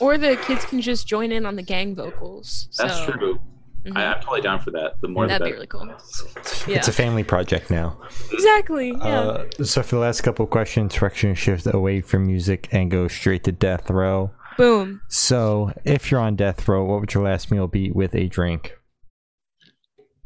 Or 0.00 0.16
the 0.16 0.36
kids 0.36 0.64
can 0.64 0.80
just 0.80 1.06
join 1.06 1.30
in 1.30 1.44
on 1.44 1.56
the 1.56 1.62
gang 1.62 1.94
vocals. 1.94 2.68
That's 2.78 2.96
so, 3.04 3.12
true. 3.12 3.40
Mhm. 3.84 3.96
I, 3.96 4.06
I'm 4.14 4.20
totally 4.20 4.40
down 4.40 4.60
for 4.60 4.70
that. 4.72 5.00
The 5.00 5.08
more 5.08 5.24
the 5.24 5.28
That'd 5.28 5.44
be 5.44 5.50
better. 5.50 5.54
really 5.54 5.66
cool. 5.66 5.90
It's 6.36 6.66
Yeah. 6.66 6.78
a 6.80 6.92
family 6.92 7.24
project 7.24 7.70
now. 7.70 7.98
Exactly. 8.32 8.90
Yeah. 8.90 8.98
Uh, 9.20 9.48
so 9.64 9.82
for 9.82 9.96
the 9.96 10.00
last 10.00 10.20
couple 10.22 10.44
of 10.44 10.50
questions, 10.50 10.94
direction 10.94 11.34
shift 11.34 11.66
away 11.66 12.00
from 12.00 12.26
music 12.26 12.68
and 12.72 12.90
go 12.90 13.08
straight 13.08 13.44
to 13.44 13.52
death 13.52 13.90
row. 13.90 14.30
Boom. 14.58 15.00
So 15.08 15.72
if 15.84 16.10
you're 16.10 16.20
on 16.20 16.36
death 16.36 16.66
row, 16.68 16.84
what 16.84 17.00
would 17.00 17.14
your 17.14 17.24
last 17.24 17.50
meal 17.50 17.66
be 17.66 17.90
with 17.90 18.14
a 18.14 18.26
drink? 18.26 18.76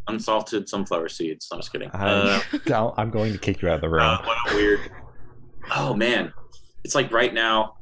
Unsalted 0.07 0.69
sunflower 0.69 1.09
seeds. 1.09 1.49
I'm 1.51 1.59
just 1.61 1.73
kidding. 1.73 1.91
Uh, 1.91 2.41
I'm 2.97 3.11
going 3.11 3.33
to 3.33 3.39
kick 3.39 3.63
you 3.63 3.69
out 3.69 3.77
of 3.77 3.81
the 3.81 3.89
room. 3.89 4.03
Uh, 4.03 4.19
what 4.23 4.53
a 4.53 4.55
weird. 4.55 4.81
Oh 5.75 5.95
man, 5.95 6.33
it's 6.85 6.95
like 6.95 7.11
right 7.11 7.33
now, 7.33 7.77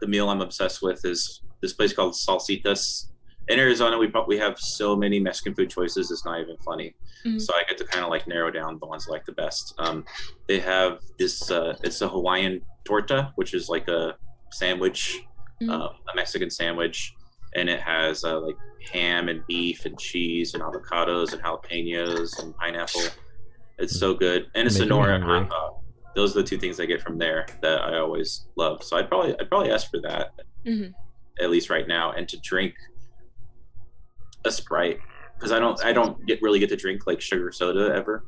the 0.00 0.06
meal 0.06 0.28
I'm 0.28 0.40
obsessed 0.40 0.80
with 0.80 1.04
is 1.04 1.40
this 1.60 1.72
place 1.72 1.92
called 1.92 2.12
Salsitas. 2.14 3.06
In 3.48 3.58
Arizona, 3.58 3.98
we 3.98 4.06
probably 4.06 4.38
have 4.38 4.58
so 4.58 4.94
many 4.94 5.18
Mexican 5.18 5.54
food 5.54 5.70
choices. 5.70 6.10
It's 6.10 6.24
not 6.24 6.40
even 6.40 6.56
funny. 6.58 6.94
Mhm. 7.26 7.40
So 7.40 7.52
I 7.54 7.64
get 7.68 7.76
to 7.78 7.84
kind 7.84 8.04
of 8.04 8.10
like 8.10 8.26
narrow 8.28 8.50
down 8.50 8.78
the 8.78 8.86
ones 8.86 9.06
I 9.08 9.12
like 9.12 9.24
the 9.26 9.32
best. 9.32 9.74
Um, 9.78 10.04
they 10.46 10.60
have 10.60 11.00
this. 11.18 11.50
Uh, 11.50 11.76
it's 11.82 12.00
a 12.00 12.08
Hawaiian 12.08 12.60
torta, 12.84 13.32
which 13.34 13.52
is 13.54 13.68
like 13.68 13.88
a 13.88 14.14
sandwich, 14.52 15.20
Mhm. 15.62 15.70
uh, 15.70 15.88
a 16.12 16.14
Mexican 16.16 16.48
sandwich, 16.50 17.12
and 17.56 17.68
it 17.68 17.80
has 17.80 18.24
uh, 18.24 18.38
like 18.40 18.56
ham 18.92 19.28
and 19.28 19.44
beef 19.46 19.84
and 19.84 19.98
cheese 19.98 20.54
and 20.54 20.62
avocados 20.62 21.32
and 21.32 21.42
jalapenos 21.42 22.40
and 22.42 22.56
pineapple. 22.56 23.02
It's 23.78 23.98
so 23.98 24.14
good, 24.14 24.44
and 24.54 24.68
a 24.68 24.70
Making 24.72 24.78
Sonora 24.88 25.14
and 25.16 25.24
hot 25.24 25.50
dog. 25.50 25.74
Those 26.14 26.36
are 26.36 26.42
the 26.42 26.48
two 26.48 26.58
things 26.58 26.78
I 26.80 26.86
get 26.86 27.00
from 27.02 27.18
there 27.18 27.46
that 27.62 27.80
I 27.82 27.98
always 27.98 28.46
love. 28.56 28.82
So 28.84 28.96
I'd 28.96 29.08
probably 29.08 29.34
I'd 29.40 29.48
probably 29.48 29.70
ask 29.72 29.90
for 29.90 30.00
that 30.02 30.32
Mhm. 30.66 30.92
at 31.40 31.50
least 31.50 31.68
right 31.70 31.86
now, 31.88 32.12
and 32.12 32.28
to 32.28 32.38
drink 32.40 32.74
a 34.44 34.50
Sprite 34.50 34.98
because 35.34 35.52
I 35.52 35.58
don't 35.58 35.82
I 35.84 35.92
don't 35.92 36.24
get 36.26 36.40
really 36.42 36.58
get 36.58 36.68
to 36.70 36.76
drink 36.76 37.06
like 37.06 37.20
sugar 37.20 37.52
soda 37.52 37.92
ever. 37.94 38.24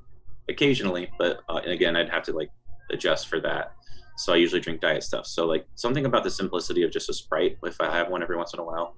Occasionally, 0.48 1.10
but 1.18 1.40
uh, 1.48 1.58
and 1.58 1.72
again 1.72 1.96
I'd 1.96 2.10
have 2.10 2.24
to 2.24 2.32
like 2.32 2.50
adjust 2.90 3.28
for 3.28 3.40
that. 3.40 3.72
So 4.18 4.32
I 4.32 4.36
usually 4.36 4.60
drink 4.60 4.80
diet 4.80 5.02
stuff. 5.02 5.26
So 5.26 5.46
like 5.46 5.66
something 5.74 6.04
about 6.04 6.24
the 6.24 6.30
simplicity 6.30 6.82
of 6.82 6.90
just 6.90 7.08
a 7.08 7.14
Sprite. 7.14 7.58
If 7.64 7.80
I 7.80 7.90
have 7.96 8.08
one 8.08 8.22
every 8.22 8.36
once 8.36 8.52
in 8.52 8.60
a 8.60 8.64
while, 8.64 8.96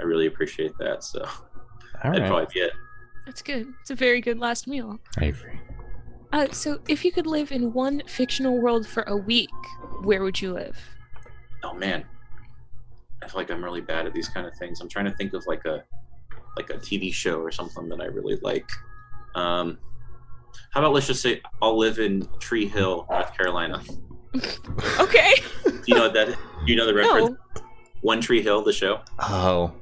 I 0.00 0.02
really 0.02 0.26
appreciate 0.26 0.72
that. 0.78 1.04
So 1.04 1.20
All 1.22 1.28
that'd 2.02 2.22
right. 2.22 2.28
probably 2.28 2.46
be 2.52 2.60
it. 2.60 2.72
That's 3.26 3.42
good. 3.42 3.66
It's 3.82 3.90
a 3.90 3.94
very 3.94 4.20
good 4.20 4.38
last 4.38 4.66
meal. 4.66 4.98
I 5.18 5.26
agree. 5.26 5.60
Uh, 6.32 6.46
so, 6.50 6.78
if 6.88 7.06
you 7.06 7.12
could 7.12 7.26
live 7.26 7.52
in 7.52 7.72
one 7.72 8.02
fictional 8.06 8.60
world 8.60 8.86
for 8.86 9.02
a 9.04 9.16
week, 9.16 9.48
where 10.02 10.22
would 10.22 10.40
you 10.40 10.52
live? 10.52 10.78
oh 11.64 11.74
man, 11.74 12.04
I 13.22 13.28
feel 13.28 13.40
like 13.40 13.50
I'm 13.50 13.62
really 13.62 13.80
bad 13.80 14.06
at 14.06 14.14
these 14.14 14.28
kind 14.28 14.46
of 14.46 14.54
things. 14.56 14.80
I'm 14.80 14.88
trying 14.88 15.06
to 15.06 15.12
think 15.12 15.32
of 15.32 15.46
like 15.46 15.64
a 15.64 15.84
like 16.56 16.70
a 16.70 16.74
TV 16.74 17.12
show 17.12 17.40
or 17.40 17.50
something 17.50 17.88
that 17.88 18.00
I 18.00 18.06
really 18.06 18.36
like. 18.42 18.68
Um, 19.34 19.78
how 20.70 20.80
about 20.80 20.92
let's 20.92 21.06
just 21.06 21.22
say 21.22 21.40
I'll 21.62 21.78
live 21.78 21.98
in 21.98 22.28
Tree 22.40 22.66
Hill, 22.66 23.06
North 23.10 23.36
Carolina. 23.36 23.82
Okay. 25.00 25.34
Do 25.64 25.82
you 25.86 25.94
know 25.94 26.08
that? 26.10 26.28
Do 26.28 26.36
you 26.66 26.76
know 26.76 26.86
the 26.86 26.94
reference? 26.94 27.30
No. 27.30 27.62
One 28.02 28.20
Tree 28.20 28.42
Hill, 28.42 28.62
the 28.62 28.72
show. 28.72 29.00
Oh, 29.18 29.72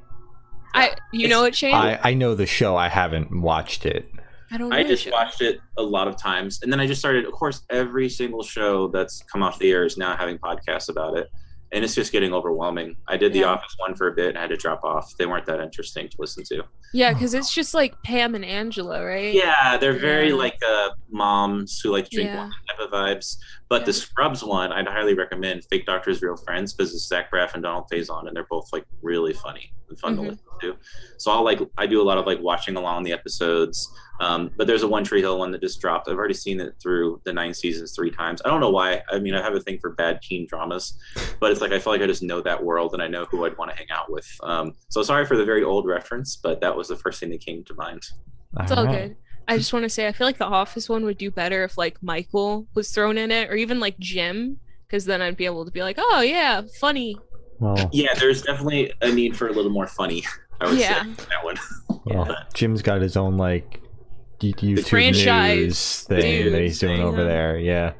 I 0.73 0.95
you 1.11 1.27
know 1.27 1.43
it, 1.43 1.55
Shane? 1.55 1.75
I, 1.75 1.99
I 2.01 2.13
know 2.13 2.33
the 2.33 2.45
show. 2.45 2.77
I 2.77 2.87
haven't 2.87 3.41
watched 3.41 3.85
it. 3.85 4.09
I 4.51 4.57
don't 4.57 4.69
know. 4.69 4.75
I 4.75 4.83
just 4.83 5.03
show. 5.03 5.11
watched 5.11 5.41
it 5.41 5.59
a 5.77 5.83
lot 5.83 6.07
of 6.07 6.17
times, 6.17 6.61
and 6.63 6.71
then 6.71 6.79
I 6.79 6.87
just 6.87 6.99
started. 6.99 7.25
Of 7.25 7.33
course, 7.33 7.63
every 7.69 8.09
single 8.09 8.43
show 8.43 8.87
that's 8.87 9.21
come 9.23 9.43
off 9.43 9.59
the 9.59 9.71
air 9.71 9.85
is 9.85 9.97
now 9.97 10.15
having 10.15 10.37
podcasts 10.37 10.89
about 10.89 11.17
it, 11.17 11.29
and 11.71 11.83
it's 11.83 11.95
just 11.95 12.11
getting 12.11 12.33
overwhelming. 12.33 12.95
I 13.07 13.17
did 13.17 13.33
the 13.33 13.43
Office 13.43 13.75
one 13.77 13.93
for 13.95 14.07
a 14.07 14.11
bit, 14.13 14.29
and 14.29 14.37
I 14.37 14.41
had 14.41 14.49
to 14.51 14.57
drop 14.57 14.83
off. 14.83 15.13
They 15.17 15.25
weren't 15.25 15.45
that 15.47 15.59
interesting 15.59 16.07
to 16.09 16.15
listen 16.19 16.43
to. 16.45 16.63
Yeah, 16.93 17.13
because 17.13 17.33
it's 17.33 17.53
just 17.53 17.73
like 17.73 17.93
Pam 18.03 18.35
and 18.35 18.45
Angela, 18.45 19.03
right? 19.05 19.33
Yeah, 19.33 19.75
they're 19.77 19.99
very 19.99 20.29
Yeah. 20.29 20.35
like 20.35 20.57
uh, 20.65 20.89
moms 21.09 21.79
who 21.81 21.91
like 21.91 22.05
to 22.09 22.15
drink 22.15 22.29
Yeah. 22.29 22.37
wine 22.37 22.51
type 22.77 22.85
of 22.85 22.91
vibes. 22.91 23.37
But 23.69 23.85
the 23.85 23.93
Scrubs 23.93 24.43
one, 24.43 24.71
I'd 24.71 24.87
highly 24.87 25.13
recommend. 25.13 25.65
Fake 25.69 25.85
Doctors, 25.85 26.21
Real 26.21 26.37
Friends, 26.37 26.73
because 26.73 26.93
it's 26.93 27.07
Zach 27.07 27.31
Braff 27.31 27.53
and 27.53 27.63
Donald 27.63 27.85
Faison, 27.91 28.27
and 28.27 28.35
they're 28.35 28.47
both 28.49 28.69
like 28.71 28.85
really 29.01 29.33
funny 29.33 29.71
and 29.89 29.99
fun 29.99 30.15
Mhm. 30.15 30.15
to 30.17 30.21
listen 30.29 30.43
to. 30.61 30.75
So 31.17 31.31
I'll 31.31 31.43
like 31.43 31.59
I 31.77 31.85
do 31.87 32.01
a 32.01 32.03
lot 32.03 32.17
of 32.17 32.25
like 32.25 32.39
watching 32.41 32.75
along 32.75 33.03
the 33.03 33.13
episodes. 33.13 33.89
Um, 34.19 34.49
but 34.57 34.65
there's 34.65 34.81
a 34.81 34.87
One 34.87 35.03
Tree 35.03 35.21
Hill 35.21 35.37
one 35.37 35.51
that 35.51 35.61
just 35.61 35.79
dropped. 35.79 36.09
I've 36.09 36.17
already 36.17 36.33
seen 36.33 36.59
it 36.59 36.73
through 36.81 37.21
the 37.23 37.31
nine 37.31 37.53
seasons 37.53 37.93
three 37.95 38.09
times. 38.09 38.41
I 38.43 38.49
don't 38.49 38.59
know 38.59 38.71
why. 38.71 39.03
I 39.11 39.19
mean, 39.19 39.35
I 39.35 39.43
have 39.43 39.53
a 39.53 39.59
thing 39.59 39.77
for 39.79 39.91
bad 39.91 40.21
teen 40.23 40.47
dramas, 40.49 40.97
but 41.39 41.51
it's 41.51 41.61
like 41.61 41.71
I 41.71 41.77
feel 41.79 41.93
like 41.93 42.01
I 42.01 42.07
just 42.07 42.23
know 42.23 42.41
that 42.41 42.63
world 42.63 42.93
and 42.93 43.01
I 43.03 43.07
know 43.07 43.25
who 43.25 43.45
I'd 43.45 43.55
want 43.59 43.69
to 43.71 43.77
hang 43.77 43.91
out 43.91 44.11
with. 44.11 44.27
Um, 44.41 44.73
so 44.89 45.03
sorry 45.03 45.25
for 45.25 45.37
the 45.37 45.45
very 45.45 45.63
old 45.63 45.85
reference, 45.85 46.35
but 46.35 46.59
that 46.61 46.75
was 46.75 46.87
the 46.87 46.95
first 46.95 47.19
thing 47.19 47.29
that 47.29 47.41
came 47.41 47.63
to 47.65 47.75
mind. 47.75 48.01
It's 48.59 48.71
all 48.71 48.85
right. 48.85 49.09
good. 49.09 49.17
I 49.47 49.57
just 49.57 49.71
want 49.73 49.83
to 49.83 49.89
say 49.89 50.07
I 50.07 50.11
feel 50.11 50.27
like 50.27 50.37
the 50.37 50.45
Office 50.45 50.89
one 50.89 51.05
would 51.05 51.17
do 51.17 51.31
better 51.31 51.63
if 51.63 51.77
like 51.77 51.97
Michael 52.03 52.67
was 52.75 52.91
thrown 52.91 53.17
in 53.17 53.31
it, 53.31 53.49
or 53.49 53.55
even 53.55 53.79
like 53.79 53.97
Jim, 53.99 54.59
because 54.87 55.05
then 55.05 55.21
I'd 55.21 55.37
be 55.37 55.45
able 55.45 55.65
to 55.65 55.71
be 55.71 55.81
like, 55.81 55.97
oh 55.99 56.21
yeah, 56.21 56.61
funny. 56.79 57.17
Well, 57.59 57.89
Yeah, 57.93 58.13
there's 58.13 58.41
definitely 58.43 58.91
a 59.01 59.11
need 59.11 59.35
for 59.35 59.47
a 59.47 59.51
little 59.51 59.71
more 59.71 59.87
funny. 59.87 60.23
I 60.61 60.69
would 60.69 60.77
Yeah. 60.79 61.03
say 61.03 61.25
that 61.29 61.43
one. 61.43 61.57
well, 62.05 62.35
Jim's 62.53 62.81
got 62.81 63.01
his 63.01 63.15
own 63.17 63.37
like 63.37 63.81
YouTube 64.39 64.85
franchise, 64.87 65.57
news 65.57 65.99
thing 66.03 66.43
dude. 66.43 66.53
that 66.53 66.61
he's 66.61 66.79
doing 66.79 67.01
over 67.01 67.19
Yeah. 67.21 67.23
there. 67.27 67.57
Yeah. 67.59 67.93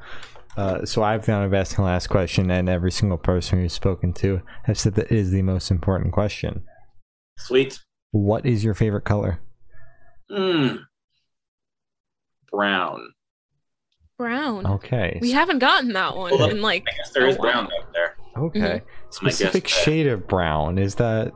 Uh, 0.56 0.84
so 0.84 1.02
I've 1.04 1.24
found 1.24 1.44
of 1.46 1.54
asking 1.54 1.84
the 1.84 1.90
last 1.90 2.08
question, 2.08 2.50
and 2.50 2.68
every 2.68 2.90
single 2.92 3.18
person 3.18 3.60
we've 3.60 3.70
spoken 3.72 4.12
to 4.14 4.42
has 4.64 4.80
said 4.80 4.94
that 4.96 5.06
it 5.06 5.12
is 5.12 5.30
the 5.30 5.42
most 5.42 5.70
important 5.70 6.12
question. 6.12 6.64
Sweet. 7.38 7.78
What 8.10 8.44
is 8.44 8.64
your 8.64 8.74
favorite 8.74 9.04
color? 9.04 9.40
Mm. 10.30 10.80
Brown. 12.50 13.12
Brown. 14.18 14.66
Okay. 14.66 15.18
We 15.22 15.30
haven't 15.30 15.60
gotten 15.60 15.92
that 15.92 16.16
one 16.16 16.32
Well, 16.32 16.50
in 16.50 16.60
like 16.60 16.84
I 16.92 16.96
guess 16.96 17.10
there 17.12 17.28
a 17.28 17.34
brown 17.36 17.66
while. 17.66 17.80
out 17.82 17.92
there. 17.92 18.16
Okay. 18.36 18.82
Specific 19.10 19.64
guess 19.64 19.74
that- 19.76 19.82
shade 19.84 20.06
of 20.08 20.26
brown. 20.26 20.78
Is 20.78 20.96
that 20.96 21.32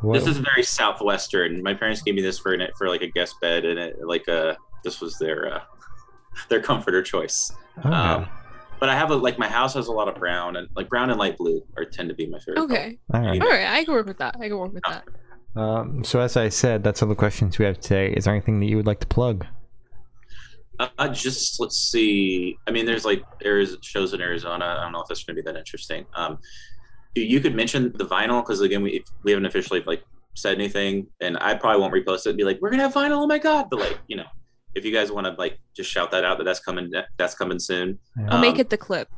what? 0.00 0.14
This 0.18 0.26
is 0.28 0.38
very 0.38 0.62
southwestern. 0.62 1.62
My 1.62 1.74
parents 1.74 2.02
gave 2.02 2.14
me 2.14 2.22
this 2.22 2.38
for 2.38 2.56
for 2.78 2.88
like 2.88 3.02
a 3.02 3.08
guest 3.08 3.34
bed, 3.40 3.64
and 3.64 3.78
it 3.78 3.96
like 4.04 4.28
uh 4.28 4.54
this 4.84 5.00
was 5.00 5.18
their 5.18 5.54
uh, 5.54 5.60
their 6.48 6.60
comforter 6.62 7.02
choice. 7.02 7.52
okay. 7.78 7.88
Um, 7.88 8.28
but 8.78 8.88
I 8.88 8.94
have 8.96 9.10
a 9.10 9.16
like 9.16 9.38
my 9.38 9.48
house 9.48 9.74
has 9.74 9.88
a 9.88 9.92
lot 9.92 10.08
of 10.08 10.14
brown 10.14 10.56
and 10.56 10.68
like 10.76 10.88
brown 10.88 11.10
and 11.10 11.18
light 11.18 11.36
blue 11.36 11.60
are 11.76 11.84
tend 11.84 12.08
to 12.08 12.14
be 12.14 12.26
my 12.26 12.38
favorite. 12.38 12.62
Okay. 12.62 12.98
All 13.12 13.20
right. 13.20 13.42
All 13.42 13.48
right, 13.48 13.66
I 13.66 13.84
can 13.84 13.92
work 13.94 14.06
with 14.06 14.18
that. 14.18 14.36
I 14.40 14.48
can 14.48 14.56
work 14.58 14.72
with 14.72 14.82
that. 14.84 15.04
Um, 15.60 16.02
so 16.04 16.20
as 16.20 16.36
I 16.36 16.48
said, 16.48 16.82
that's 16.84 17.02
all 17.02 17.08
the 17.08 17.14
questions 17.16 17.58
we 17.58 17.64
have 17.66 17.78
today. 17.80 18.12
Is 18.12 18.24
there 18.24 18.32
anything 18.32 18.60
that 18.60 18.66
you 18.66 18.76
would 18.76 18.86
like 18.86 19.00
to 19.00 19.06
plug? 19.08 19.44
Uh, 20.80 20.88
uh, 20.98 21.08
just 21.08 21.60
let's 21.60 21.76
see. 21.76 22.56
I 22.66 22.70
mean, 22.70 22.86
there's 22.86 23.04
like 23.04 23.22
there's 23.40 23.76
shows 23.82 24.14
in 24.14 24.20
Arizona. 24.20 24.76
I 24.78 24.82
don't 24.82 24.92
know 24.92 25.02
if 25.02 25.08
that's 25.08 25.22
going 25.24 25.36
to 25.36 25.42
be 25.42 25.44
that 25.50 25.58
interesting. 25.58 26.06
Um, 26.14 26.38
you- 27.14 27.24
you 27.24 27.40
could 27.40 27.54
mention 27.54 27.92
the 27.96 28.06
vinyl 28.06 28.42
because 28.42 28.60
again, 28.62 28.82
we 28.82 29.04
we 29.24 29.30
haven't 29.32 29.44
officially 29.46 29.82
like 29.86 30.02
said 30.34 30.54
anything, 30.54 31.06
and 31.20 31.36
I 31.40 31.54
probably 31.54 31.80
won't 31.82 31.92
repost 31.92 32.24
it 32.26 32.30
and 32.30 32.38
be 32.38 32.44
like, 32.44 32.58
"We're 32.62 32.70
gonna 32.70 32.84
have 32.84 32.94
vinyl." 32.94 33.18
Oh 33.22 33.26
my 33.26 33.38
god! 33.38 33.66
But 33.70 33.80
like, 33.80 33.98
you 34.08 34.16
know, 34.16 34.24
if 34.74 34.84
you 34.86 34.92
guys 34.92 35.12
want 35.12 35.26
to 35.26 35.32
like 35.34 35.58
just 35.76 35.90
shout 35.90 36.10
that 36.12 36.24
out 36.24 36.38
that 36.38 36.44
that's 36.44 36.60
coming, 36.60 36.90
that's 37.18 37.34
coming 37.34 37.58
soon. 37.58 37.98
I'll 38.28 38.36
Um, 38.36 38.40
make 38.40 38.58
it 38.58 38.70
the 38.70 38.78
clip. 38.78 39.08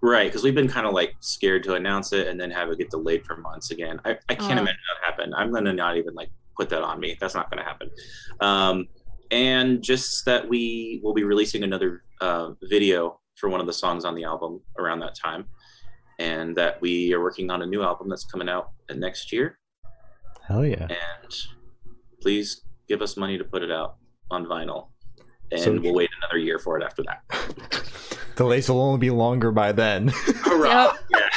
Right, 0.00 0.28
because 0.28 0.44
we've 0.44 0.54
been 0.54 0.68
kind 0.68 0.86
of 0.86 0.92
like 0.92 1.14
scared 1.18 1.64
to 1.64 1.74
announce 1.74 2.12
it 2.12 2.28
and 2.28 2.40
then 2.40 2.52
have 2.52 2.70
it 2.70 2.78
get 2.78 2.90
delayed 2.90 3.24
for 3.26 3.36
months 3.38 3.72
again. 3.72 4.00
I, 4.04 4.10
I 4.28 4.36
can't 4.36 4.58
Oh. 4.60 4.62
imagine 4.62 4.78
that 4.94 5.04
happen. 5.06 5.34
I'm 5.34 5.50
gonna 5.52 5.72
not 5.72 5.96
even 5.96 6.14
like 6.14 6.30
put 6.56 6.68
that 6.68 6.82
on 6.82 7.00
me. 7.00 7.16
That's 7.18 7.34
not 7.34 7.50
gonna 7.50 7.64
happen. 7.64 7.90
Um, 8.38 8.86
and 9.30 9.82
just 9.82 10.24
that 10.24 10.48
we 10.48 11.00
will 11.02 11.14
be 11.14 11.24
releasing 11.24 11.62
another 11.62 12.02
uh, 12.20 12.50
video 12.62 13.20
for 13.36 13.48
one 13.48 13.60
of 13.60 13.66
the 13.66 13.72
songs 13.72 14.04
on 14.04 14.14
the 14.14 14.24
album 14.24 14.60
around 14.78 15.00
that 15.00 15.14
time, 15.14 15.46
and 16.18 16.56
that 16.56 16.80
we 16.80 17.12
are 17.12 17.20
working 17.22 17.50
on 17.50 17.62
a 17.62 17.66
new 17.66 17.82
album 17.82 18.08
that's 18.08 18.24
coming 18.24 18.48
out 18.48 18.70
next 18.94 19.32
year. 19.32 19.58
Hell 20.46 20.64
yeah. 20.64 20.86
And 20.88 21.34
please 22.22 22.62
give 22.88 23.02
us 23.02 23.16
money 23.16 23.38
to 23.38 23.44
put 23.44 23.62
it 23.62 23.70
out 23.70 23.96
on 24.30 24.46
vinyl, 24.46 24.88
and 25.52 25.60
So- 25.60 25.78
we'll 25.80 25.94
wait 25.94 26.10
another 26.22 26.38
year 26.38 26.58
for 26.58 26.78
it 26.78 26.84
after 26.84 27.02
that. 27.04 27.22
The 28.38 28.44
Delays 28.44 28.68
will 28.70 28.80
only 28.80 29.00
be 29.00 29.10
longer 29.10 29.50
by 29.50 29.72
then. 29.72 30.12
Hurrah! 30.14 30.96
Yeah. 31.10 31.27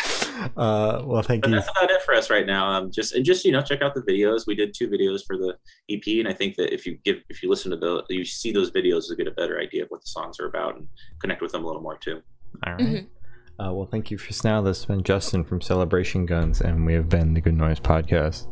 Uh, 0.58 1.02
well, 1.06 1.22
thank 1.22 1.44
but 1.44 1.50
you. 1.50 1.56
that's 1.56 1.70
about 1.70 1.90
it 1.92 2.02
for 2.04 2.14
us 2.14 2.30
right 2.30 2.46
now. 2.46 2.70
Um, 2.70 2.92
just 2.92 3.14
and 3.14 3.24
just 3.26 3.46
you 3.46 3.52
know, 3.52 3.62
check 3.62 3.82
out 3.82 3.94
the 3.94 4.02
videos. 4.02 4.46
We 4.48 4.56
did 4.56 4.74
two 4.74 4.88
videos 4.88 5.22
for 5.26 5.38
the 5.38 5.56
EP, 5.90 6.04
and 6.20 6.28
I 6.28 6.34
think 6.34 6.56
that 6.56 6.74
if 6.74 6.86
you 6.86 6.98
give 7.04 7.18
if 7.30 7.42
you 7.44 7.50
listen 7.50 7.72
to 7.72 7.78
the 7.78 8.04
you 8.10 8.26
see 8.26 8.52
those 8.52 8.72
videos, 8.72 9.04
you'll 9.08 9.18
get 9.18 9.28
a 9.28 9.32
better 9.32 9.60
idea 9.60 9.84
of 9.84 9.90
what 9.90 10.02
the 10.02 10.08
songs 10.08 10.40
are 10.40 10.48
about 10.48 10.76
and 10.78 10.88
connect 11.20 11.42
with 11.42 11.52
them 11.52 11.64
a 11.64 11.68
little 11.68 11.82
more 11.82 11.98
too. 11.98 12.22
All 12.66 12.74
right. 12.74 12.82
Mhm. 12.82 13.08
Uh, 13.60 13.72
well, 13.74 13.86
thank 13.86 14.10
you 14.10 14.18
for 14.18 14.34
now. 14.48 14.62
This 14.62 14.80
has 14.80 14.86
been 14.86 15.04
Justin 15.04 15.44
from 15.44 15.62
Celebration 15.62 16.26
Guns, 16.26 16.62
and 16.62 16.86
we 16.86 16.94
have 16.94 17.10
been 17.10 17.34
the 17.36 17.42
Good 17.42 17.54
Noise 17.56 17.80
Podcast. 17.80 18.48